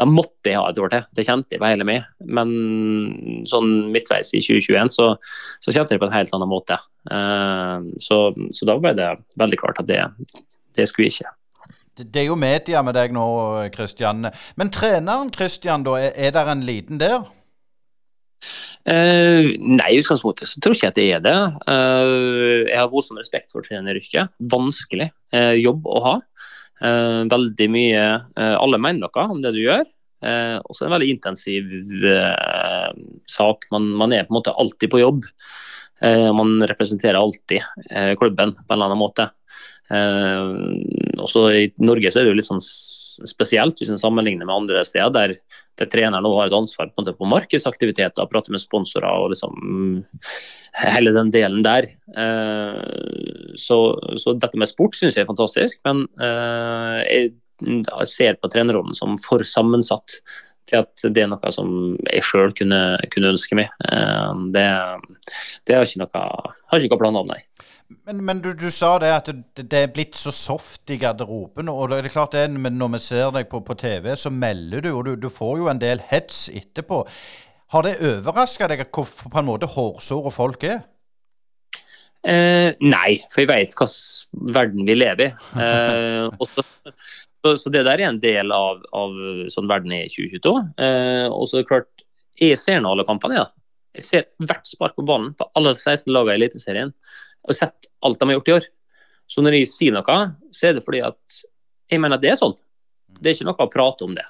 [0.00, 1.04] da måtte jeg ha et år til.
[1.14, 2.08] Det kjente jeg på hele meg.
[2.26, 2.50] Men
[3.50, 5.12] sånn midtveis i 2021 så,
[5.62, 6.80] så kjente jeg det på en helt annen måte.
[7.10, 10.02] Uh, så, så, da ble det veldig klart at det,
[10.74, 11.34] det skulle jeg ikke.
[11.94, 13.24] Det, det er jo media med deg nå,
[13.74, 14.26] Kristian.
[14.58, 17.22] Men treneren Kristian, da, er, er det en liten der?
[18.84, 21.38] Uh, nei, i utgangspunktet så tror jeg ikke at det er det.
[21.64, 24.34] Uh, jeg har voldsom respekt for treneryrket.
[24.52, 26.14] Vanskelig uh, jobb å ha.
[26.82, 29.84] Eh, veldig mye eh, Alle mener noe om det du gjør.
[30.24, 31.70] Eh, og så det en veldig intensiv
[33.30, 33.68] sak.
[33.74, 35.24] Man, man, er på en måte alltid på jobb.
[36.04, 37.62] man representerer alltid
[38.18, 39.28] klubben på en eller annen måte.
[41.22, 44.82] Også I Norge så er det jo litt sånn spesielt hvis en sammenligner med andre
[44.86, 45.34] steder, der,
[45.78, 49.54] der treneren har et ansvar på, på markedsaktiviteter, prate med sponsorer og liksom
[50.82, 51.88] hele den delen der.
[52.16, 53.78] Eh, så,
[54.20, 57.30] så, dette med sport syns jeg er fantastisk, men eh,
[57.62, 60.18] jeg ser på trenerrollen som for sammensatt
[60.68, 61.68] til at det er noe som
[62.08, 62.80] jeg sjøl kunne,
[63.12, 63.72] kunne, ønske meg.
[63.84, 64.68] Eh, det,
[65.68, 66.24] det har ikke noe,
[66.72, 67.42] har ikke noe planer om, nei.
[68.06, 71.68] Men, men du, du, sa det at det, det, er blitt så soft i garderoben.
[71.68, 74.84] og det er klart det, men Når vi ser deg på, på TV, så melder
[74.84, 77.04] du, og du, du, får jo en del hets etterpå.
[77.74, 80.82] Har det overraska deg hvor på en måte hårsåre folk er?
[82.24, 85.32] Eh, nei, for jeg vet hvilken verden vi lever i.
[85.60, 86.46] Eh,
[87.44, 89.18] så, så, det der er en del av, av
[89.52, 90.54] sånn verden er i 2022.
[90.86, 92.06] Eh, og så er det klart,
[92.40, 93.42] jeg ser nå alle kampene.
[93.42, 93.50] Ja.
[93.94, 96.92] Jeg ser hvert spark på ballen på alle 16 lagene i Eliteserien
[97.44, 98.68] og sett alt de har gjort i år.
[99.30, 100.18] Så når jeg sier noe,
[100.52, 101.40] så er det fordi at
[101.90, 102.56] jeg mener at det er sånn.
[103.20, 104.24] Det er ikke noe å prate om det.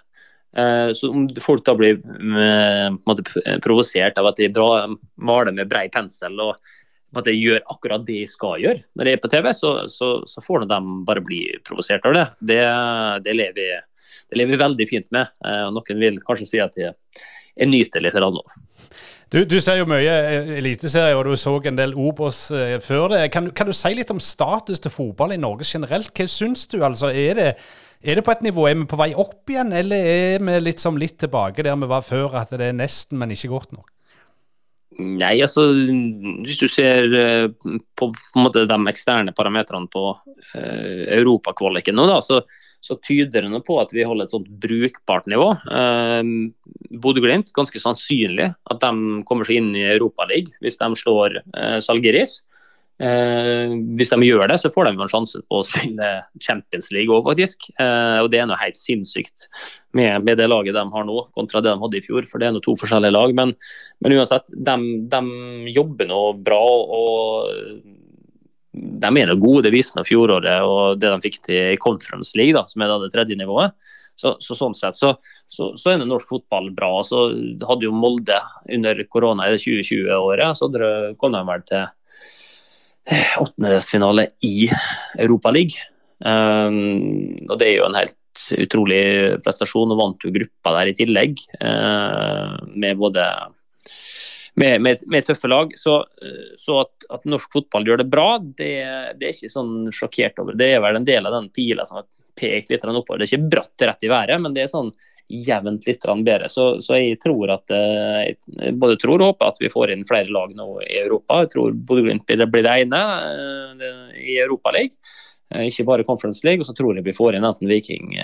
[0.57, 6.39] Eh, så om folk da blir eh, provosert av at de maler med brei pensel
[6.45, 6.75] og
[7.15, 10.09] at de gjør akkurat det de skal gjøre når de er på TV, så, så,
[10.27, 12.25] så får de bare bli provosert av det.
[12.53, 12.61] Det,
[13.27, 13.83] det, lever,
[14.31, 15.31] det lever veldig fint med.
[15.47, 16.95] Eh, og Noen vil kanskje si at jeg,
[17.55, 18.45] jeg nyter litt nå.
[19.33, 23.15] Du, du ser jo mye eh, eliteserie, og du så en del Obos uh, før
[23.15, 23.23] det.
[23.33, 26.13] Kan, kan, du si litt om status til fotball i Norge generelt?
[26.15, 26.81] Hva syns du?
[26.85, 27.49] Altså, er det,
[28.05, 30.83] er det på et nivå, er vi på vei opp igjen, eller er vi litt,
[30.83, 33.89] som litt tilbake der vi var før, at det er nesten, men ikke godt nok?
[34.95, 42.07] Nei, altså hvis du ser uh, på, på de eksterne parametrene på uh, europakvaliken nå,
[42.13, 42.45] da, så
[42.85, 45.51] så tyder det på at vi holder et sånt brukbart nivå.
[45.73, 46.23] Eh,
[47.01, 52.43] Bodø-Glimt, ganske sannsynlig at de kommer seg inn i Europaligaen hvis de slår eh, Salgeris.
[53.03, 56.11] Eh, hvis de gjør det, så får de en sjanse på å spille
[56.43, 57.67] Champions League òg, faktisk.
[57.73, 59.49] Eh, og det er noe helt sinnssykt
[59.97, 62.29] med, med, det laget de har nå, kontra det de hadde i fjor.
[62.29, 63.35] For det er noe to forskjellige lag.
[63.37, 63.57] Men,
[64.05, 64.79] men uansett, de,
[65.11, 66.63] de jobber nå bra.
[67.01, 68.04] og
[68.75, 69.65] de er nå gode.
[69.67, 72.99] Det viste fjoråret og det de fikk til i Conference League, da, som er da
[73.05, 73.77] det tredje nivået.
[74.15, 75.17] Så, så Sånn sett så,
[75.51, 76.93] så, så, er norsk fotball bra.
[77.07, 77.27] Så
[77.67, 78.39] hadde jo Molde
[78.73, 80.71] under korona i det 2020-året, så
[81.19, 81.89] kom de vel til
[83.45, 84.71] åttendedelsfinale i
[85.21, 85.91] Europaligaen.
[86.25, 89.03] Um, og det er jo en helt utrolig
[89.45, 91.43] prestasjon, og vant jo gruppa der i tillegg.
[91.59, 93.27] Uh, med både
[94.55, 95.73] med, med, med, tøffe lag.
[95.79, 95.97] Så,
[96.61, 98.75] så at, at, norsk fotball gjør det bra, det,
[99.19, 100.59] det, er ikke sånn sjokkert over.
[100.59, 102.07] Det er vel en del av den pila som har
[102.39, 103.21] pekt litt oppover.
[103.21, 104.93] Det er ikke bratt rett i været, men det er sånn
[105.29, 106.49] jevnt litt bedre.
[106.49, 110.07] Så, så, jeg tror at eh, jeg både tror og håper at vi får inn
[110.09, 111.43] flere lag nå i Europa.
[111.45, 114.93] Jeg tror Bodø-Glimt blir det ene eh, i Europaligaen
[115.55, 116.61] eh, ikke bare Conference League.
[116.61, 118.19] Og så tror jeg vi får inn enten Viking,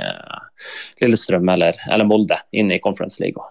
[1.00, 3.50] Lillestrøm eller, eller Molde inn i Conference League.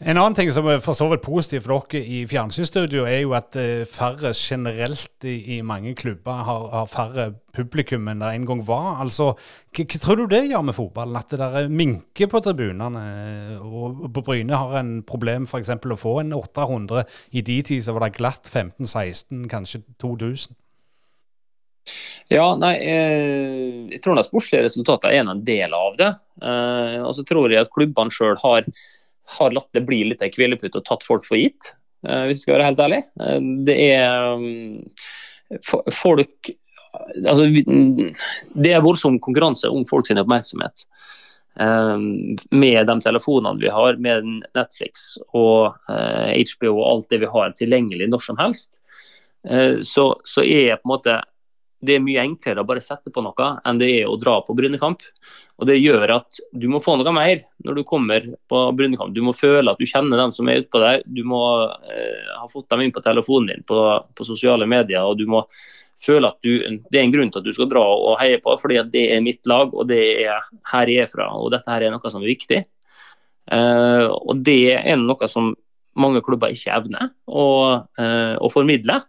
[0.00, 3.34] En annen ting som er for så vidt positivt for dere i fjernsynsstudio, er jo
[3.36, 8.48] at eh, færre generelt i, i mange klubber har, har, færre publikum enn det en
[8.48, 8.98] gang var.
[9.04, 9.30] Altså,
[9.76, 11.20] hva, tror du det gjør med fotballen?
[11.20, 13.04] At det der minker på tribunene?
[13.62, 15.72] Og på Bryne har en problem f.eks.
[15.78, 17.06] å få en 800.
[17.38, 20.58] I de tid så var det glatt 15-16, kanskje 2000.
[22.32, 26.10] Ja, nei, eh, jeg tror at sportslige resultater er en del av det.
[26.40, 28.64] Eh, og så tror jeg at klubbene sjøl har
[29.38, 31.72] har latt det bli litt ei hvilepute og tatt folk for gitt,
[32.06, 33.00] eh, hvis vi skal være helt ærlig.
[33.20, 34.76] Eh, det er mm,
[35.94, 36.54] folk
[37.26, 40.84] Altså, det er voldsom konkurranse om folks oppmerksomhet.
[41.58, 42.04] Eh,
[42.54, 48.06] med de telefonene vi har, med Netflix og HBO og alt det vi har tilgjengelig
[48.12, 48.70] når som helst,
[49.84, 51.18] så, så er på en måte
[51.86, 54.56] det er mye enklere å bare sette på noe enn det er å dra på
[54.56, 55.04] Brynekamp.
[55.60, 59.14] Og Det gjør at du må få noe mer når du kommer på Brynekamp.
[59.14, 61.04] Du må føle at du kjenner dem som er utpå der.
[61.06, 61.40] Du må
[61.86, 63.78] eh, ha fått dem inn på telefonen din på,
[64.16, 65.04] på, sosiale medier.
[65.06, 65.44] og du må
[66.04, 66.58] føle at du,
[66.90, 69.06] Det er en grunn til at du skal dra og heie på, fordi at det
[69.14, 71.30] er mitt lag og det er her jeg er fra.
[71.38, 72.64] og Dette her er noe som er viktig.
[73.54, 75.54] Eh, og Det er noe som
[75.94, 77.46] mange klubber ikke evner å,
[77.98, 79.04] eh, å formidle.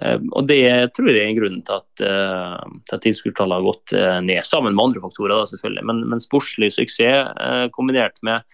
[0.00, 0.62] Ehm, og Det
[0.96, 2.60] tror jeg er grunnen til at, uh,
[2.92, 5.36] at tilskuertallet har gått uh, ned, sammen med andre faktorer.
[5.36, 5.86] da selvfølgelig.
[5.90, 8.46] Men, men sportslig suksess kombinert med,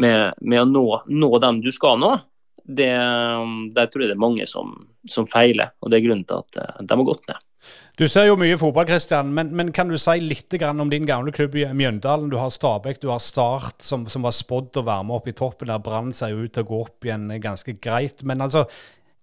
[0.00, 2.16] med, med å nå, nå, dem du skal nå,
[2.62, 2.92] det,
[3.74, 4.74] der tror jeg det er mange som,
[5.08, 5.74] som feiler.
[5.80, 7.40] og Det er grunnen til at de har gått ned.
[8.00, 11.30] Du ser jo mye fotball, Kristian, men, men kan du si litt om din gamle
[11.34, 12.30] klubb i Mjøndalen?
[12.32, 15.36] Du har Stabæk, du har Start, som, som var spådd å være med opp i
[15.36, 15.70] toppen.
[15.70, 18.24] der Brann ser ut til å gå opp igjen ganske greit.
[18.26, 18.64] Men altså,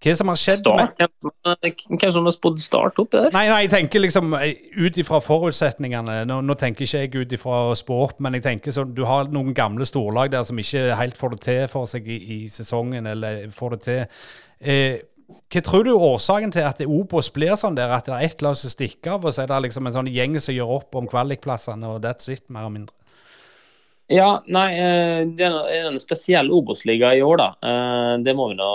[0.00, 3.28] hva som har skjedd start, med Hvem som har spådd start opp der?
[3.34, 6.22] Nei, nei, jeg tenker liksom eh, ut ifra forutsetningene.
[6.28, 9.52] Nå, nå, tenker ikke jeg ut ifra opp, men jeg tenker sånn, du har noen
[9.56, 13.46] gamle storlag der som ikke helt får det til for seg i, i sesongen, eller
[13.52, 14.02] får det til.
[14.60, 14.96] Eh,
[15.50, 18.42] hva tror du er årsaken til at Obos blir sånn der, at det er ett
[18.44, 20.96] lag som stikker av, og så er det liksom en sånn gjeng som gjør opp
[20.98, 22.96] om kvalikplassene, og that's it, mer og mindre?
[24.10, 27.48] Ja, nei, eh, Det er en spesiell Obos-liga i år, da.
[27.62, 28.70] Eh, det må, vi nå,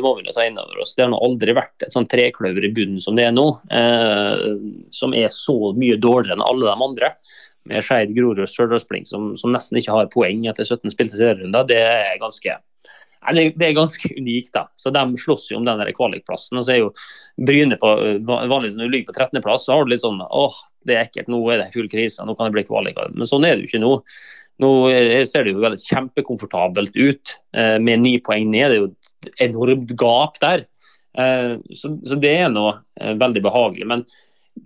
[0.00, 0.94] må vi nå ta inn over oss.
[0.96, 3.44] Det har nå aldri vært et sånn trekløver i bunnen som det er nå.
[3.68, 4.54] Eh,
[4.94, 7.12] som er så mye dårligere enn alle de andre.
[7.68, 11.68] Med Skeid, Grorud og Stjørdalsblink som, som, nesten ikke har poeng etter 17 spilte serierunder.
[11.68, 12.56] Det er ganske
[13.24, 14.52] Nei, det, det, er ganske unikt.
[14.54, 14.66] da.
[14.76, 16.58] Så De slåss jo om den kvalikplassen.
[16.60, 16.92] og så er jo
[17.40, 17.90] Bryne på
[18.28, 21.30] vanligvis Når du ligger på 13.-plass, så har du litt sånn åh, det er ekkelt,
[21.32, 23.00] nå er det full krise, nå kan det bli kvalik.
[23.14, 23.94] Men sånn er det jo ikke nå.
[24.62, 24.70] Nå
[25.26, 28.70] ser det jo veldig kjempekomfortabelt ut eh, med ni poeng ned.
[28.70, 30.66] Det er jo et enormt gap der.
[31.18, 32.68] Eh, så, så, det er nå
[33.00, 33.88] eh, veldig behagelig.
[33.90, 34.04] Men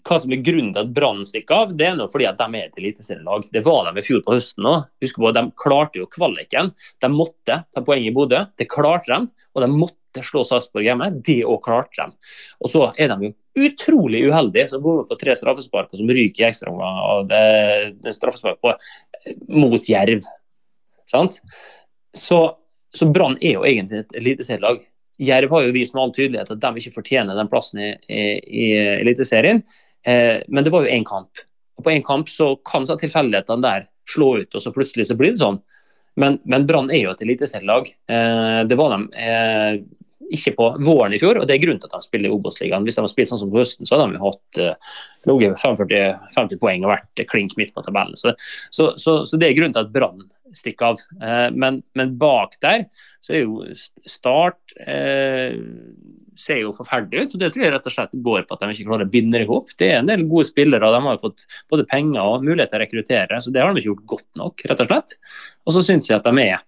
[0.09, 2.47] hva som er grunnen til at Brann stikker av, det er nå fordi at de
[2.59, 3.47] er et eliteserielag.
[3.53, 4.89] Det var de i fjor på høsten òg.
[5.05, 6.73] Husk på, De klarte jo kvaliken.
[7.01, 8.45] De måtte ta poeng i Bodø.
[8.59, 9.47] Det klarte de.
[9.55, 11.11] Og de måtte slå Sarpsborg hjemme.
[11.25, 12.33] Det òg klarte de.
[12.61, 16.45] Og så er de jo utrolig uheldige som går på tre straffespark og som ryker
[16.45, 18.75] i ekstraomganger av straffespark på
[19.57, 20.29] mot Jerv.
[21.09, 21.41] Sant?
[22.15, 22.39] Så,
[22.95, 24.85] så Brann er jo egentlig et eliteserielag.
[25.19, 28.25] Jerv har jo vist med all tydelighet at de ikke fortjener den plassen i, i,
[28.39, 28.67] i
[29.01, 29.63] Eliteserien.
[30.07, 31.43] Eh, men det var jo én kamp.
[31.79, 35.19] Og På én kamp så kan så tilfeldighetene der slå ut, og så plutselig så
[35.19, 35.61] blir det sånn.
[36.19, 37.91] Men, men Brann er jo et eliteserielag.
[38.11, 39.81] Eh, det var de eh,
[40.35, 42.87] ikke på våren i fjor, og det er grunnen til at de spiller i Obos-ligaen.
[42.87, 44.99] Hvis de har spilt sånn som på høsten, så hadde de hatt uh,
[45.29, 48.19] ligget 50 poeng og vært klink midt på tabellen.
[48.21, 48.35] Så,
[48.71, 50.27] så, så, så, det er grunnen til at Brann
[50.57, 51.03] stikker av.
[51.21, 52.87] Uh, men, men, bak der
[53.25, 53.65] så er jo
[54.09, 55.57] Start uh,
[56.39, 57.35] ser jo forferdelig ut.
[57.35, 59.41] og Det tror jeg rett og slett går på at de ikke klarer å binde
[59.43, 59.73] det opp.
[59.79, 62.73] Det er en del gode spillere, og de har jo fått både penger og mulighet
[62.73, 63.41] til å rekruttere.
[63.43, 65.17] Så det har de ikke gjort godt nok, rett og slett.
[65.67, 66.63] Og så syns jeg at de er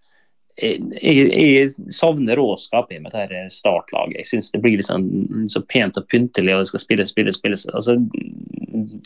[0.61, 4.19] jeg, jeg, savner råskap i med dette startlaget.
[4.21, 5.09] Jeg syns det blir litt sånn,
[5.53, 7.67] så pent og pyntelig, og det skal spilles, spilles, spilles.
[7.73, 7.97] Altså,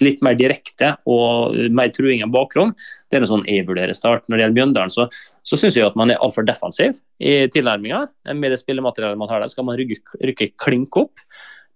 [0.02, 2.74] litt mer direkte og mer truing av bakrom.
[3.08, 4.26] Det er noe sånn jeg vurderer start.
[4.28, 5.08] Når det gjelder Mjøndalen, så,
[5.46, 8.04] så syns jeg at man er altfor defensiv i tilnærminga.
[8.34, 11.26] Med det spillematerialet man har der, skal man rykke, rykke klink opp.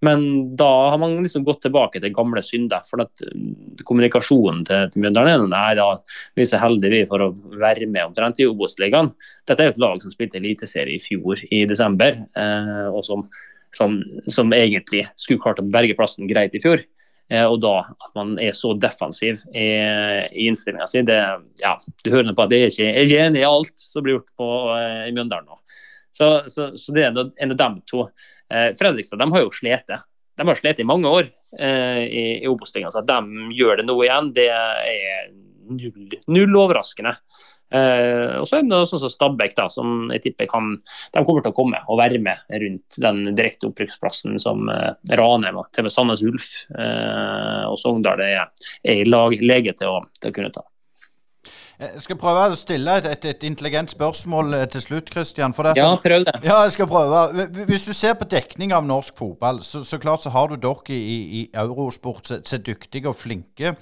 [0.01, 2.84] Men da har man liksom gått tilbake til gamle synder.
[2.86, 5.88] For at mm, kommunikasjonen til, til Mjøndalen er da
[6.38, 9.11] vi er så heldige vi for å være med omtrent i Obos-ligaen.
[9.49, 13.26] Dette er jo et lag som spilte eliteserie i fjor i desember, eh, og som,
[13.74, 13.99] som,
[14.30, 16.84] som, egentlig skulle klart å berge plassen greit i fjor.
[17.28, 21.18] Eh, og da at man er så defensiv i, i innstillinga si, det,
[21.61, 24.16] ja, du hører på at jeg er ikke, jeg er enig i alt som blir
[24.16, 25.59] gjort på, eh, i Mjøndalen nå.
[26.18, 28.09] Så, så, så det er en av dem to.
[28.53, 29.92] Eh, Fredrikstad de har jo slitt.
[30.38, 31.28] De har slitt i mange år
[31.59, 35.30] eh, i, i Obos-ligaen, så at de gjør det nå igjen, det er
[35.68, 37.16] null, null overraskende.
[37.68, 40.70] Eh, og så er det sånn som Stabæk, da, som jeg tipper kan,
[41.12, 45.61] de kommer til å komme og være med rundt den direkte opprykksplassen som eh, Ranheim
[45.61, 48.49] og TV Sandnes Ulf eh, og Sogndal er
[48.88, 50.64] i lag, lege til å, til å kunne ta.
[51.79, 55.53] Jeg skal prøve å stille et, et, et intelligent spørsmål eh, til slutt, Christian.
[55.79, 56.33] ja, prøv det.
[56.43, 57.47] Ja, jeg skal prøve.
[57.68, 60.97] Hvis du ser på dekning av norsk fotball, så, så klart så har du dere
[60.97, 63.76] i, i Eurosport som dyktige og flinke.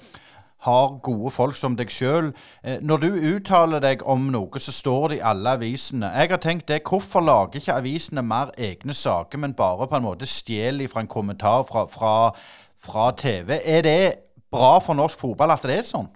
[0.67, 2.29] Har gode folk som deg sjøl.
[2.61, 6.11] Eh, når du uttaler deg om noe, så står det i alle avisene.
[6.21, 10.05] Jeg har tenkt det, Hvorfor lager ikke avisene mer egne saker, men bare på en
[10.05, 12.13] måte stjeler fra en kommentar fra, fra,
[12.77, 13.57] fra TV?
[13.57, 13.99] Er det
[14.53, 16.13] bra for norsk fotball at det er sånn?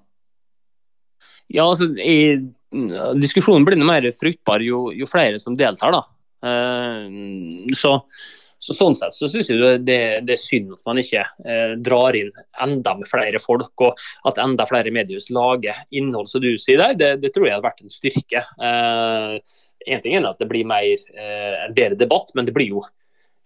[1.51, 2.51] Ja, altså, i,
[3.19, 5.97] Diskusjonen blir mer fruktbar jo, jo, flere som deltar.
[5.97, 6.05] da.
[6.41, 7.97] Uh, så,
[8.61, 12.17] så Sånn sett så syns jeg det, det, er synd at man ikke uh, drar
[12.17, 12.31] inn
[12.63, 13.99] enda med flere folk, og
[14.29, 16.95] at enda flere mediehus lager innhold som du sier der.
[16.97, 18.45] Det, det tror jeg hadde vært en styrke.
[18.61, 19.37] Uh,
[19.91, 20.85] en ting er at det blir mer,
[21.17, 22.83] en bedre debatt, men det blir jo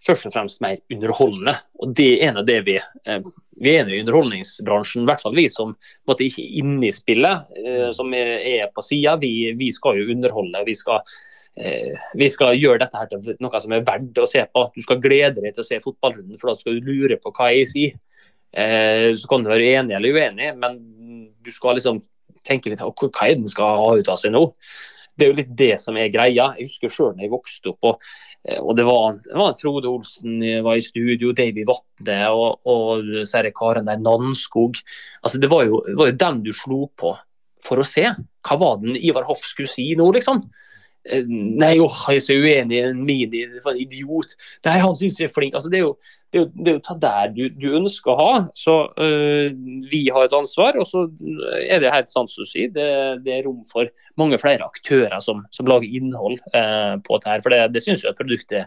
[0.04, 1.56] først og fremst mer underholdende.
[1.82, 5.32] Og det er en av det vi eh, vi er i underholdningsbransjen, i hvert fall
[5.32, 5.70] vi som
[6.04, 9.14] måte, ikke er inne i spillet, eh, som er på sida.
[9.22, 10.60] Vi, vi, skal jo underholde.
[10.66, 11.00] Vi skal
[11.56, 14.66] Eh, vi skal gjøre dette her til noe som er verdt å se på.
[14.74, 17.48] Du skal glede deg til å se fotballrunden, for da skal du lure på hva
[17.54, 17.94] jeg sier.
[18.52, 20.76] Eh, så kan du være enig eller uenig, men
[21.40, 22.02] du skal liksom
[22.46, 24.44] tenke litt på hva er den skal ha ut av seg nå.
[25.16, 26.50] Det er jo litt det som er greia.
[26.58, 28.10] Jeg husker sjøl da jeg vokste opp, og,
[28.60, 33.42] og det, var, det var Frode Olsen var i studio, Davy Vatne og, og disse
[33.56, 34.78] karene der, Nannskog.
[35.22, 37.16] Altså, det var, jo, det var jo dem du slo på
[37.66, 38.06] for å se.
[38.46, 40.44] Hva var den Ivar Hoff skulle si nå, liksom?
[41.06, 44.34] Nei, åh, jeg er så uenig i en mini, for en idiot.
[44.66, 45.54] Nei, han syns jeg er flink.
[45.54, 45.92] Altså, det, er jo,
[46.32, 48.42] det, er jo, det er jo der du, du, ønsker å ha.
[48.58, 49.54] Så øh,
[49.92, 50.78] vi har et ansvar.
[50.82, 51.06] Og så
[51.62, 52.88] er det helt sant som du sier, det,
[53.26, 57.40] det, er rom for mange flere aktører som, som lager innhold øh, på dette.
[57.46, 58.66] For det, det syns jeg at produktet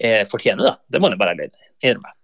[0.00, 0.72] er fortjener.
[0.72, 0.78] da.
[0.92, 2.19] Det må jeg bare innrømme.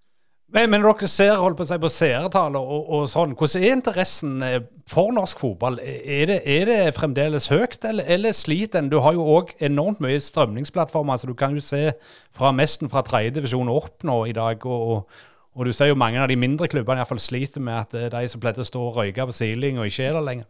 [0.55, 3.35] Men, men dere ser holdt på å si på seertallet og, og, sånn.
[3.39, 5.81] Hvordan er interessen eh, for norsk fotball?
[5.83, 8.91] Er det, er det fremdeles høyt, eller, eller sliter en?
[8.93, 11.19] Du har jo òg enormt mye strømningsplattformer.
[11.19, 11.97] så Du kan jo se
[12.31, 14.63] fra mesten fra tredjedivisjon opp nå i dag.
[14.67, 15.09] og,
[15.57, 18.15] og du ser jo mange av de mindre klubbene iallfall sliter med at det er
[18.15, 20.47] de som pleide å stå og røyke på sidelinja, ikke er der lenger.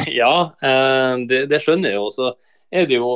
[0.20, 0.34] Ja,
[0.64, 2.08] eh, det, det skjønner jeg jo.
[2.08, 2.32] også
[2.70, 3.12] er det jo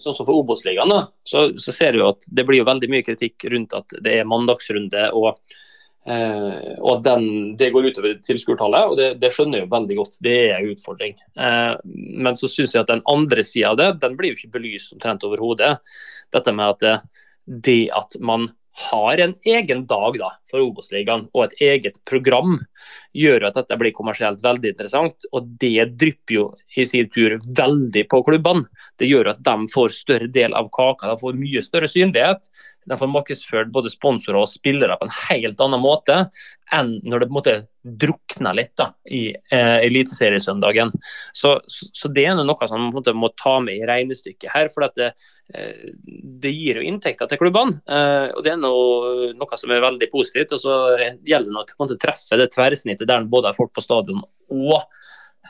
[0.00, 0.92] sånn som for Obos-ligaen,
[1.26, 4.28] så, så, ser du at det blir jo veldig mye kritikk rundt at det er
[4.28, 5.10] mandagsrunde.
[5.12, 5.34] og
[6.08, 10.20] eh, og den, Det går utover tilskuertallet, og det, det, skjønner jeg jo veldig godt.
[10.24, 11.18] Det er en utfordring.
[11.36, 11.74] Eh,
[12.26, 14.96] men så syns jeg at den andre sida av det, den blir jo ikke belyst
[14.96, 15.76] omtrent overhodet.
[16.32, 16.96] Dette med at det,
[17.68, 18.48] det at man
[18.90, 22.56] har en egen dag da, for Obos-ligaen og et eget program,
[23.16, 25.28] gjør at dette blir kommersielt veldig interessant.
[25.34, 26.46] Og det drypper jo
[26.76, 28.66] i sin tur veldig på klubbene.
[28.98, 32.50] Det gjør at de får større del av kaka, de får mye større synlighet.
[32.90, 36.24] De får markedsført både sponsorer og spillere på en helt annen måte
[36.74, 40.92] enn når det på en måte drukner litt da, i eh, Eliteseriesøndagen.
[41.32, 44.52] Så, så, det er noe som man på en måte må ta med i regnestykket
[44.52, 44.68] her.
[44.72, 45.12] for det,
[45.54, 45.88] eh,
[46.42, 47.80] det, gir jo inntekter til klubbene.
[47.88, 50.52] Eh, og Det er noe, noe, som er veldig positivt.
[50.56, 50.76] og Så
[51.26, 54.84] gjelder det å treffe det tverrsnittet der både er folk på stadion og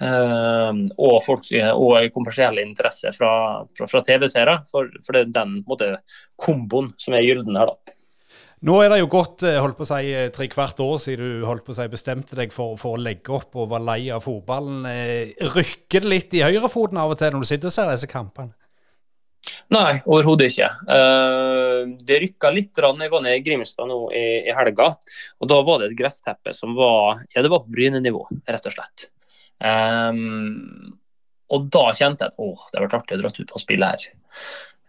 [0.00, 3.32] Uh, og, folk, og kommersielle interesser fra,
[3.76, 4.54] fra, fra TV-seere.
[4.70, 5.90] For, for, det er den måte,
[6.40, 7.96] komboen som er gyllen her, da.
[8.64, 11.40] Nå er det jo gått eh, holdt på å si, eh, tre hvert år siden
[11.40, 14.02] du holdt på å si, bestemte deg for, for, å legge opp og var lei
[14.12, 14.88] av fotballen.
[15.56, 18.56] Rykker det litt i høyrefoten av og til når du sitter og ser disse kampene?
[19.72, 20.68] Nei, overhodet ikke.
[20.84, 22.72] Uh, det rykka litt.
[22.76, 24.24] Jeg var nede i Grimstad nå i,
[24.56, 24.90] helga.
[25.40, 28.76] og Da var det et gressteppe som var ja, det var på Bryne-nivå, rett og
[28.76, 29.06] slett.
[29.60, 30.96] Um,
[31.50, 33.92] og da kjente jeg at åh, det har vært artig å dra ut og spille
[33.92, 34.10] her.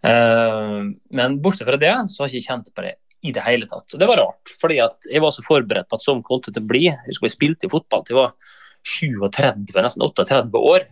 [0.01, 3.67] Uh, men bortsett fra det, så har jeg ikke kjent på det i det hele
[3.69, 3.85] tatt.
[3.93, 6.63] Og det var rart, fordi jeg var så forberedt på at sånn kom det til
[6.63, 6.87] å bli.
[6.89, 8.33] Jeg husker jeg spilte i fotball til jeg var
[8.81, 10.87] 37, nesten 38 år.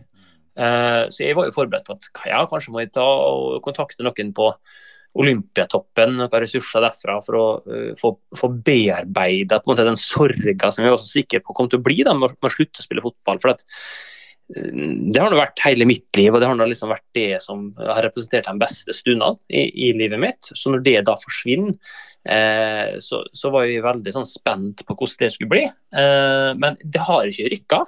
[0.60, 4.04] Uh, så jeg var jo forberedt på at ja, kanskje må jeg ta og kontakte
[4.04, 4.50] noen på
[5.20, 11.00] Olympiatoppen, noen ressurser derfra for å uh, få, få bearbeida den sorga som jeg var
[11.00, 13.40] så sikker på kom til å bli da, med, å slutte å spille fotball.
[13.42, 13.70] for at uh,
[14.60, 18.04] det har nå vært hele mitt liv, og det har liksom vært det som har
[18.06, 20.52] representert de beste stundene i, i livet mitt.
[20.52, 21.76] Så når det da forsvinner,
[22.28, 25.62] eh, så, så, var jeg veldig sånn, spent på hvordan det skulle bli.
[25.68, 27.80] Eh, men det har ikke rykka.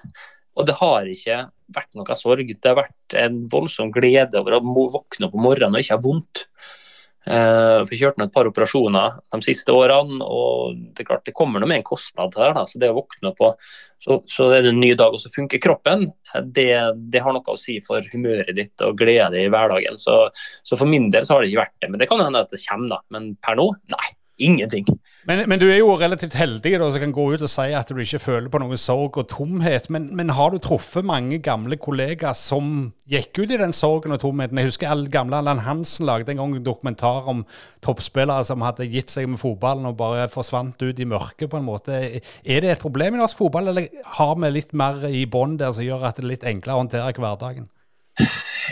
[0.59, 1.41] Og det har ikke
[1.73, 2.53] vært noe sorg.
[2.53, 6.05] Det har vært en voldsom glede over å våkne opp om morgenen og ikke ha
[6.05, 6.47] vondt.
[7.23, 11.63] Uh, vi kjørte et par operasjoner de siste årene, og det er klart det kommer
[11.63, 12.51] noe med en kostnad her.
[12.57, 12.65] Da.
[12.67, 13.45] Så det å våkne opp
[14.03, 16.09] så, så er det en ny dag, og så funker kroppen,
[16.43, 16.67] det,
[17.13, 20.01] det, har noe å si for humøret ditt og glede i hverdagen.
[20.03, 21.93] Så, så, for min del så har det ikke vært det.
[21.93, 23.01] Men det kan hende at det kommer, da.
[23.15, 24.11] Men per nå, nei.
[24.41, 24.87] Ingenting.
[25.29, 27.91] Men, men, du er jo relativt heldig da, som kan gå ut og si at
[27.93, 29.91] du ikke føler på noen sorg og tomhet.
[29.93, 34.23] Men, men, har du truffet mange gamle kollegaer som gikk ut i den sorgen og
[34.25, 34.59] tomheten?
[34.59, 37.45] Jeg husker all gamle Allan Hansen lagde en gang en dokumentar om
[37.85, 41.69] toppspillere som hadde gitt seg med fotballen og bare forsvant ut i mørket, på en
[41.69, 42.01] måte.
[42.43, 45.77] Er det et problem i norsk fotball, eller har vi litt mer i bånn der
[45.77, 47.69] som gjør at det er litt enklere å håndtere hverdagen?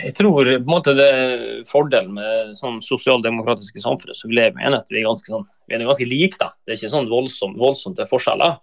[0.05, 4.57] Jeg tror på en måte det er fordelen med sånn sosialdemokratiske samfunn som vi lever
[4.57, 6.39] med, at vi er ganske, sånn, vi er ganske like.
[6.39, 6.51] da.
[6.63, 8.59] Det er ikke sånn voldsomt, voldsomt forskjeller.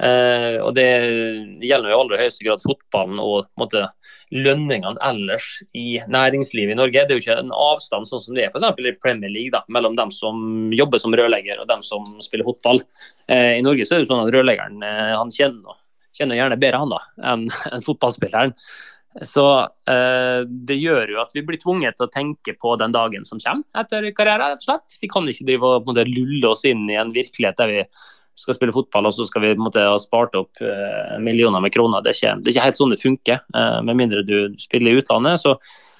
[0.00, 0.86] Eh, og Det
[1.60, 3.84] gjelder jo i aller høyeste grad fotballen og måte,
[4.30, 7.04] lønningene ellers i næringslivet i Norge.
[7.04, 8.64] Det er jo ikke en avstand sånn som det er f.eks.
[8.78, 12.82] i Premier League, da, mellom dem som jobber som rørlegger og dem som spiller fotball.
[13.28, 15.82] Eh, I Norge så er det jo sånn at rørleggeren eh, han kjenner,
[16.16, 17.02] kjenner gjerne bedre han da,
[17.32, 18.54] enn en fotballspilleren.
[19.10, 19.44] Så
[19.90, 23.40] eh, det gjør jo at vi blir tvunget til å tenke på den dagen som
[23.42, 24.52] kommer etter karrieren.
[24.52, 24.98] rett og slett.
[25.02, 27.84] Vi kan ikke drive og måte, lulle oss inn i en virkelighet der vi
[28.38, 32.04] skal spille fotball og så skal vi måte, ha spart opp eh, millioner med kroner.
[32.04, 34.94] Det er, ikke, det er, ikke, helt sånn det funker, eh, med mindre du spiller
[34.94, 35.42] i utlandet.
[35.42, 35.56] Så,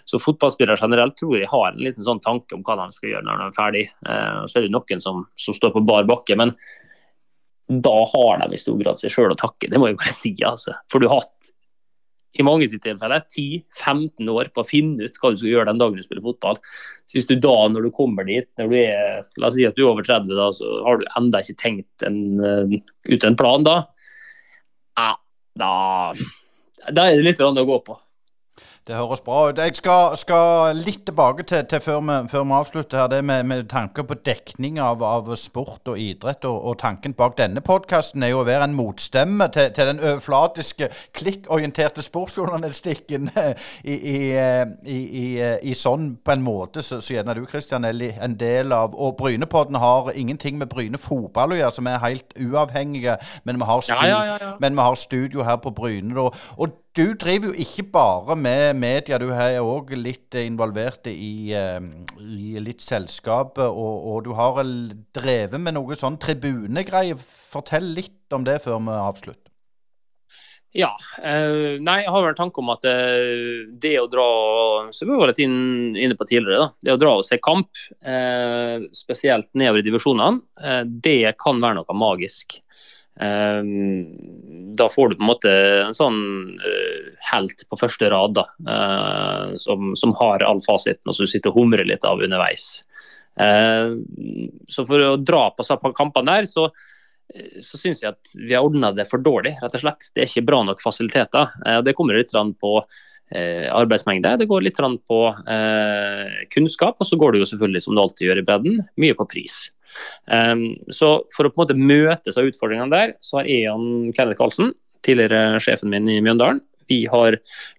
[0.08, 3.26] så fotballspillere generelt tror jeg har en liten sånn tanke om hva de skal gjøre
[3.26, 3.86] når de er ferdig.
[4.06, 6.38] Eh, så er det noen som, som står på bar bakke.
[6.38, 6.54] men
[7.70, 10.32] da har de i stor grad seg sjøl å takke, det må jeg bare si.
[10.42, 10.74] altså.
[10.90, 11.50] For du har hatt
[12.38, 15.80] i mange sitt tilfeller 10-15 år på å finne ut hva du skal gjøre den
[15.80, 16.60] dagen du spiller fotball.
[17.08, 19.78] Så Hvis du da, når du kommer dit, når du er la oss si at
[19.78, 22.76] du er over 30, da, så har du enda ikke tenkt en, uh,
[23.10, 23.80] ut en plan da,
[25.00, 25.10] ja,
[25.58, 25.72] da,
[26.90, 27.98] da er det litt å gå på.
[28.88, 29.58] Det høres bra ut.
[29.60, 33.44] Jeg skal, skal litt tilbake til, til før, vi, før, vi, avslutter her, det med,
[33.44, 36.46] med tanke på dekning av, av sport og idrett.
[36.48, 40.00] Og, og tanken bak denne podkasten er jo å være en motstemme til, til den
[40.00, 43.28] overflatiske, klikkorienterte sportsjournalistikken
[43.84, 44.18] i, i,
[44.96, 45.26] i,
[45.60, 48.96] i, sånn på en måte så, så gjerne du, Kristian, er en del av.
[48.96, 53.68] Og Brynepodden har ingenting med Bryne fotball å gjøre, som er helt uavhengige, men vi
[53.74, 56.16] har, stu, ja, ja, ja, men vi har studio her på Bryne.
[56.16, 61.52] Og, og du driver jo ikke bare med media, du er òg litt involvert i,
[61.54, 61.78] eh,
[62.18, 63.60] i litt selskap.
[63.62, 64.58] Og, og, du har
[65.14, 67.20] drevet med noe sånn tribunegreier.
[67.20, 69.46] Fortell litt om det før vi avslutter.
[70.74, 70.90] Ja.
[71.22, 74.26] Eh, nei, jeg har vel en tanke om at eh, det å dra
[74.94, 77.70] som vi var litt inne på tidligere, da, det å dra og se kamp,
[78.94, 82.58] spesielt nedover i divisjonene, det kan være noe magisk.
[83.20, 84.06] Ehm,
[84.76, 85.50] da får du på en måte
[85.84, 86.20] en sånn
[86.56, 91.32] uh, helt på første rad da, uh, som, som, har all fasiten, og som du
[91.32, 92.86] sitter og humrer litt av underveis.
[93.40, 94.00] Uh,
[94.72, 96.70] så for å dra på, på kampene der, så,
[97.60, 100.08] så syns jeg at vi har ordna det for dårlig, rett og slett.
[100.14, 101.52] Det er ikke bra nok fasiliteter.
[101.84, 102.72] det kommer litt på
[103.30, 105.18] arbeidsmengde, det går litt på
[106.50, 109.28] kunnskap, og så går det jo selvfølgelig, som det alltid gjør i bredden, mye på
[109.30, 109.60] pris.
[110.30, 114.38] Um, så for å på en måte møtes av utfordringene der, så har Eon Kenneth
[114.40, 114.74] Karlsen,
[115.06, 116.60] tidligere sjefen min i Mjøndalen,
[116.90, 117.36] vi har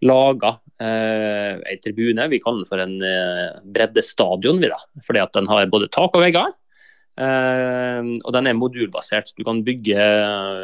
[0.08, 2.30] laga uh, ei tribune.
[2.32, 4.80] Vi kaller den for en uh, breddestadion, vi da.
[5.06, 6.54] Fordi at den har både tak og vegger.
[7.20, 9.34] Uh, og den er modulbasert.
[9.36, 10.08] Du kan bygge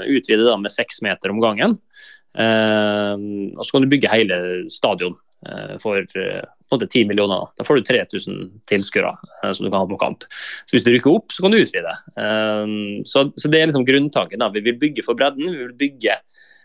[0.08, 1.78] utvide da, med seks meter om gangen.
[2.38, 3.18] Uh,
[3.58, 4.40] og så kan du bygge hele
[4.72, 6.08] stadion uh, for
[6.68, 7.48] på en måte 10 millioner.
[7.58, 8.40] Da får du 3000
[8.70, 9.14] tilskuere
[9.44, 10.26] eh, som du kan ha på kamp.
[10.66, 11.94] Så Hvis du rykker opp, så kan du utvide.
[13.08, 14.40] Så, så, Det er liksom grunntanken.
[14.40, 14.52] da.
[14.54, 15.48] Vi vil bygge for bredden.
[15.48, 16.18] Vi vil bygge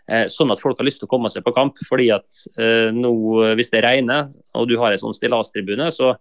[0.09, 1.79] eh, sånn at folk har lyst til å komme seg på kamp.
[1.87, 3.13] fordi at eh, nå,
[3.55, 6.13] Hvis det regner og du har en sånn stillastribune, så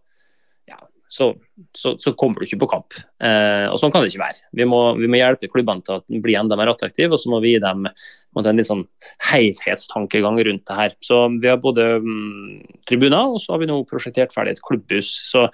[1.13, 1.29] så,
[1.77, 2.97] så, så, kommer du ikke på kamp.
[3.21, 4.47] Eh, og Sånn kan det ikke være.
[4.57, 7.43] Vi må, vi må hjelpe klubbene til å bli enda mer attraktive, og så må
[7.45, 8.87] vi gi dem en litt sånn
[9.29, 10.97] helhetstankegang rundt det her.
[11.05, 15.13] Så Vi har både mm, tribuner, og så har vi nå prosjektert ferdig et klubbhus.
[15.29, 15.45] Så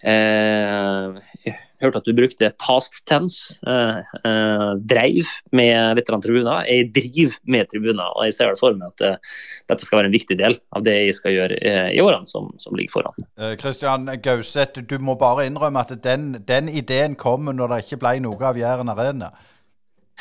[0.00, 1.52] eh,
[1.82, 3.58] hørte at du brukte past tense.
[3.66, 6.64] eh, eh, dreiv med litt tribuner.
[6.68, 9.32] Jeg driver med tribuner, og jeg ser vel for meg at eh,
[9.70, 11.60] dette skal være en viktig del av det jeg skal gjøre
[11.92, 13.28] i årene som, som ligger foran.
[13.60, 18.18] Kristian Gauseth, du må bare innrømme at den, den ideen kommer når det ikke ble
[18.24, 19.32] noe av Jæren Arena.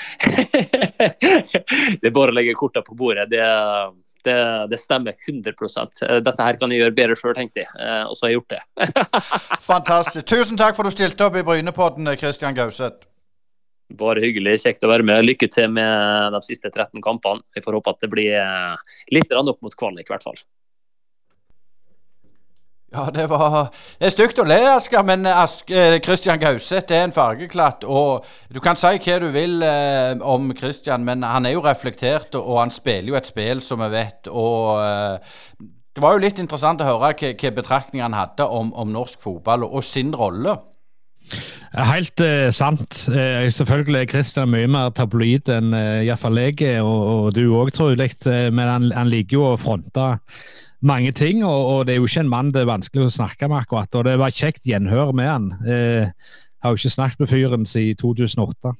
[2.01, 3.27] det er bare å legge kortene på bordet.
[3.31, 3.91] Det er
[4.25, 4.37] det,
[4.71, 7.69] det, stemmer 100 eh, Dette her kan jeg gjøre bedre sjøl, tenkte jeg.
[7.77, 8.89] Eh, og så har jeg gjort det.
[9.71, 10.25] Fantastisk.
[10.29, 13.07] Tusen takk for at du stilte opp i Brynepodden, Kristian Gauseth.
[13.99, 14.61] Bare hyggelig.
[14.63, 15.25] Kjekt å være med.
[15.25, 17.43] Lykke til med de siste 13 kampene.
[17.55, 20.39] Vi får håpe at det blir eh, litt opp mot kvalik, i hvert fall.
[22.91, 25.69] Ja, det var Det er stygt å le, Asker, men Ask,
[26.03, 27.85] Christian Gauseth er en fargeklatt.
[27.87, 32.35] Og du kan si hva du vil eh, om Christian, men han er jo reflektert,
[32.35, 34.27] og han spiller jo et spill, som vi vet.
[34.27, 38.91] Og eh, det var jo litt interessant å høre hva betraktninger han hadde om, om
[38.91, 40.57] norsk fotball og, og sin rolle.
[41.71, 43.05] Helt eh, sant.
[43.07, 47.45] Eh, selvfølgelig er Christian mye mer tabloid enn eh, iallfall jeg er, og, og du
[47.55, 48.09] òg, trolig.
[48.27, 50.09] Eh, men han, han liker jo å fronte
[50.81, 53.49] mange ting, og, og, det er jo ikke en mann det er vanskelig å snakke
[53.49, 53.99] med akkurat.
[53.99, 55.51] Og det var kjekt gjenhør med han.
[55.65, 58.73] Eh, har jo ikke snakket med fyren siden 2008.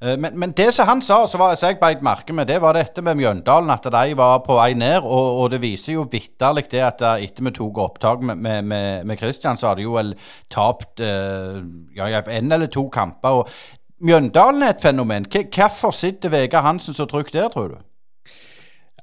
[0.00, 2.76] Eh, men, men, det som han sa, så var, jeg beit merke med, det var
[2.78, 3.72] dette med Mjøndalen.
[3.74, 5.00] At de var på vei ned.
[5.02, 9.20] Og, og det viser jo vitterlig det at etter vi tok opptak med, med, med
[9.20, 10.14] Christian, så hadde jo vel
[10.52, 11.60] tapt eh,
[11.98, 13.42] ja, en eller to kamper.
[13.42, 15.26] og Mjøndalen er et fenomen.
[15.26, 17.78] Hvorfor sitter Vegard Hansen så trygt der, tror du?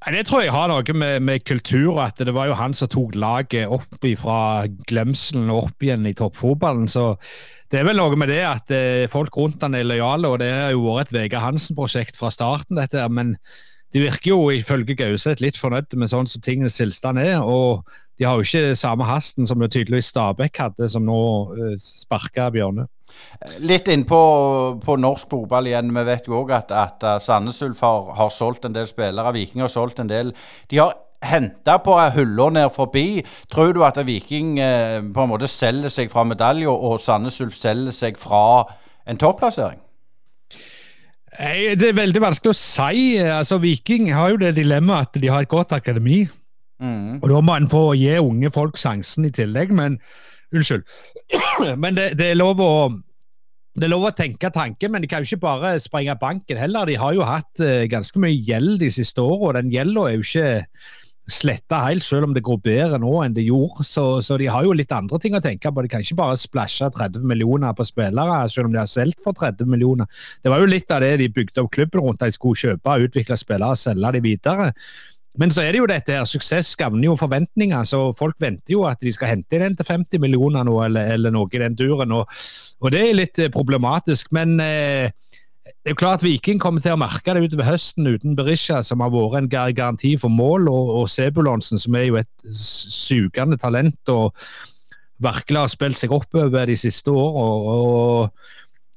[0.06, 3.16] Det tror jeg har noe med, med kultur at det var jo han som tok
[3.18, 6.86] laget opp fra glemselen og opp igjen i toppfotballen.
[6.92, 7.16] Så
[7.74, 10.52] det er vel noe med det at eh, folk rundt han er lojale, og det
[10.54, 12.78] har jo vært et Vegard Hansen-prosjekt fra starten.
[12.78, 13.34] dette Men
[13.96, 17.40] de virker jo ifølge Gauseth litt fornøyde med sånn som tingenes tilstand er.
[17.40, 17.86] og
[18.20, 21.20] de har jo ikke samme hasten som det tydeligvis Stabæk hadde, som nå
[21.52, 22.88] uh, sparka Bjørne.
[23.64, 24.20] Litt innpå
[24.84, 25.94] på norsk fotball igjen.
[25.96, 29.34] Vi vet jo òg at, at Sandnes Ulf har, har, solgt en del spillere.
[29.36, 30.34] Viking har solgt en del.
[30.72, 33.24] De har henta på hylla ned forbi.
[33.52, 37.56] Tror du at Viking eh, på en måte selger seg fra medalje, og Sandnes Ulf
[37.60, 38.66] selger seg fra
[39.08, 39.85] en topplassering?
[41.36, 43.06] Det er veldig vanskelig å si.
[43.20, 46.26] Altså, Viking har jo det dilemmaet at de har et godt akademi.
[46.82, 47.22] Mm.
[47.22, 49.74] Og Da må en få gi unge folk sjansen i tillegg.
[49.76, 50.00] Men
[50.56, 50.86] unnskyld.
[51.82, 52.74] Men det, det, er lov å
[53.76, 56.88] det er lov å tenke tanken, men de kan jo ikke bare sprenge banken heller.
[56.88, 60.14] De har jo hatt uh, ganske mye gjeld de siste årene, og den gjelda er
[60.16, 60.46] jo ikke
[61.32, 63.86] sletta helt, selv om det går bedre nå enn det gjorde.
[63.88, 65.86] Så, så, de har jo litt andre ting å tenke på.
[65.86, 69.38] De kan ikke bare splæsje 30 millioner på spillere, selv om de har solgt for
[69.38, 70.10] 30 millioner.
[70.44, 73.40] Det var jo litt av det de bygde opp klubben rundt, de skulle kjøpe, utvikle
[73.42, 74.72] spillere og selge de videre.
[75.36, 77.84] Men så er det jo dette her, suksess skavner jo forventninger.
[77.84, 81.34] så Folk venter jo at de skal hente inn til 50 millioner nå, eller, eller,
[81.36, 82.14] noe i den duren.
[82.16, 82.30] Og,
[82.80, 84.32] og, det er litt problematisk.
[84.36, 85.12] Men eh,
[85.86, 88.80] det er jo klart at Viking kommer til å merke det utover høsten uten Berisha,
[88.82, 93.60] som har vært en garanti for mål, og, og Sebulonsen, som er jo et sugende
[93.62, 94.34] talent og
[95.22, 98.34] virkelig har spilt seg oppover de siste årene.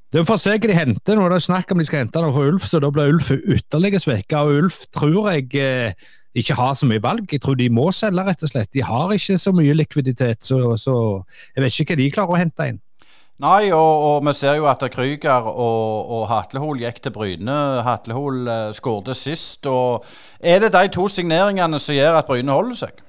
[0.09, 1.19] Det er seg se hva de henter.
[1.19, 3.29] Nå er det snakk om de skal hente noe for Ulf, så da blir Ulf
[3.37, 4.47] ytterligere svekka.
[4.49, 6.09] Og Ulf tror jeg eh,
[6.41, 7.29] ikke har så mye valg.
[7.29, 8.73] Jeg tror de må selge, rett og slett.
[8.73, 10.95] De har ikke så mye likviditet, så, så
[11.53, 12.81] jeg vet ikke hva de klarer å hente inn.
[13.39, 17.59] Nei, og, og vi ser jo at Krüger og, og Hatlehol gikk til Bryne.
[17.87, 19.67] Hatlehol eh, skårte sist.
[19.67, 20.07] og
[20.41, 23.05] Er det de to signeringene som gjør at Bryne holder seg?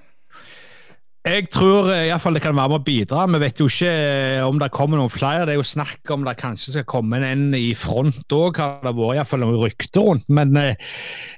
[1.27, 3.25] Jeg tror iallfall i fall det kan være med å bidra.
[3.27, 5.43] Vi vet jo ikke eh, om det kommer noen flere.
[5.45, 8.93] Det er jo snakk om det kanskje skal komme en i front òg, har det
[8.95, 10.29] vært iallfall noen rykter rundt.
[10.31, 10.77] Men eh,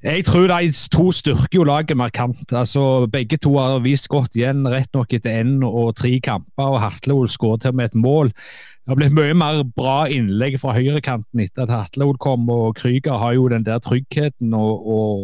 [0.04, 2.44] jeg tror de to styrker jo laget markant.
[2.52, 6.76] Altså, begge to har vist godt igjen, rett nok etter én og tre kamper.
[6.76, 8.36] og Hatlehol skåret til med et mål.
[8.82, 13.20] Det har blitt mye mer bra innlegg fra høyrekanten etter at Hatlehol kom, og Krüger
[13.22, 15.20] har jo den der tryggheten og, og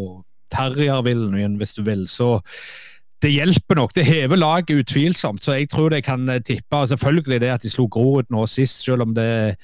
[0.54, 2.06] terrierviljen, hvis du vil.
[2.08, 2.38] så
[3.26, 3.96] det hjelper nok.
[3.96, 6.78] Det hever laget utvilsomt, så jeg tror det kan eh, tippe.
[6.78, 9.58] og Selvfølgelig det at de slo Grorud nå sist, selv om det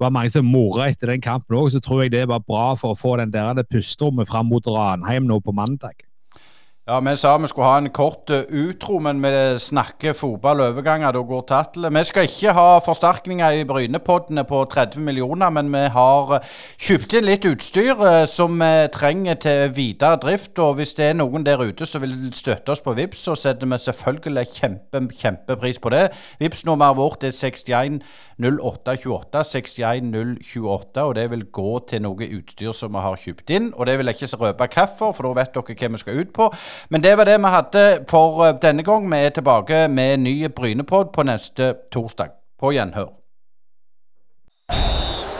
[0.00, 2.94] var mange som mora etter den kampen òg, så tror jeg det var bra for
[2.94, 6.06] å få den der pusterommet fram mot Ranheim nå på mandag.
[6.90, 11.12] Ja, Vi sa vi skulle ha en kort uh, utro, men vi snakker fotball overganger.
[11.12, 11.94] Da går tattelet.
[11.94, 16.48] Vi skal ikke ha forsterkninger i Brynepoddene på 30 millioner, men vi har uh,
[16.82, 20.58] kjøpt inn litt utstyr uh, som vi trenger til videre drift.
[20.58, 23.70] Og hvis det er noen der ute som vil støtte oss på VIPS, så setter
[23.70, 26.08] vi selvfølgelig kjempe, kjempepris på det.
[26.42, 28.02] VIPS nummeret vårt er 61
[28.40, 30.10] 0828 61
[30.42, 33.70] 028, og det vil gå til noe utstyr som vi har kjøpt inn.
[33.76, 36.32] Og det vil jeg ikke røpe hvorfor, for da vet dere hva vi skal ut
[36.34, 36.50] på.
[36.88, 39.10] Men det var det vi hadde for eh, denne gang.
[39.12, 42.36] Vi er tilbake med ny Brynepod på neste torsdag.
[42.60, 43.12] På gjenhør.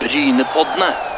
[0.01, 1.10] Brynepoddene.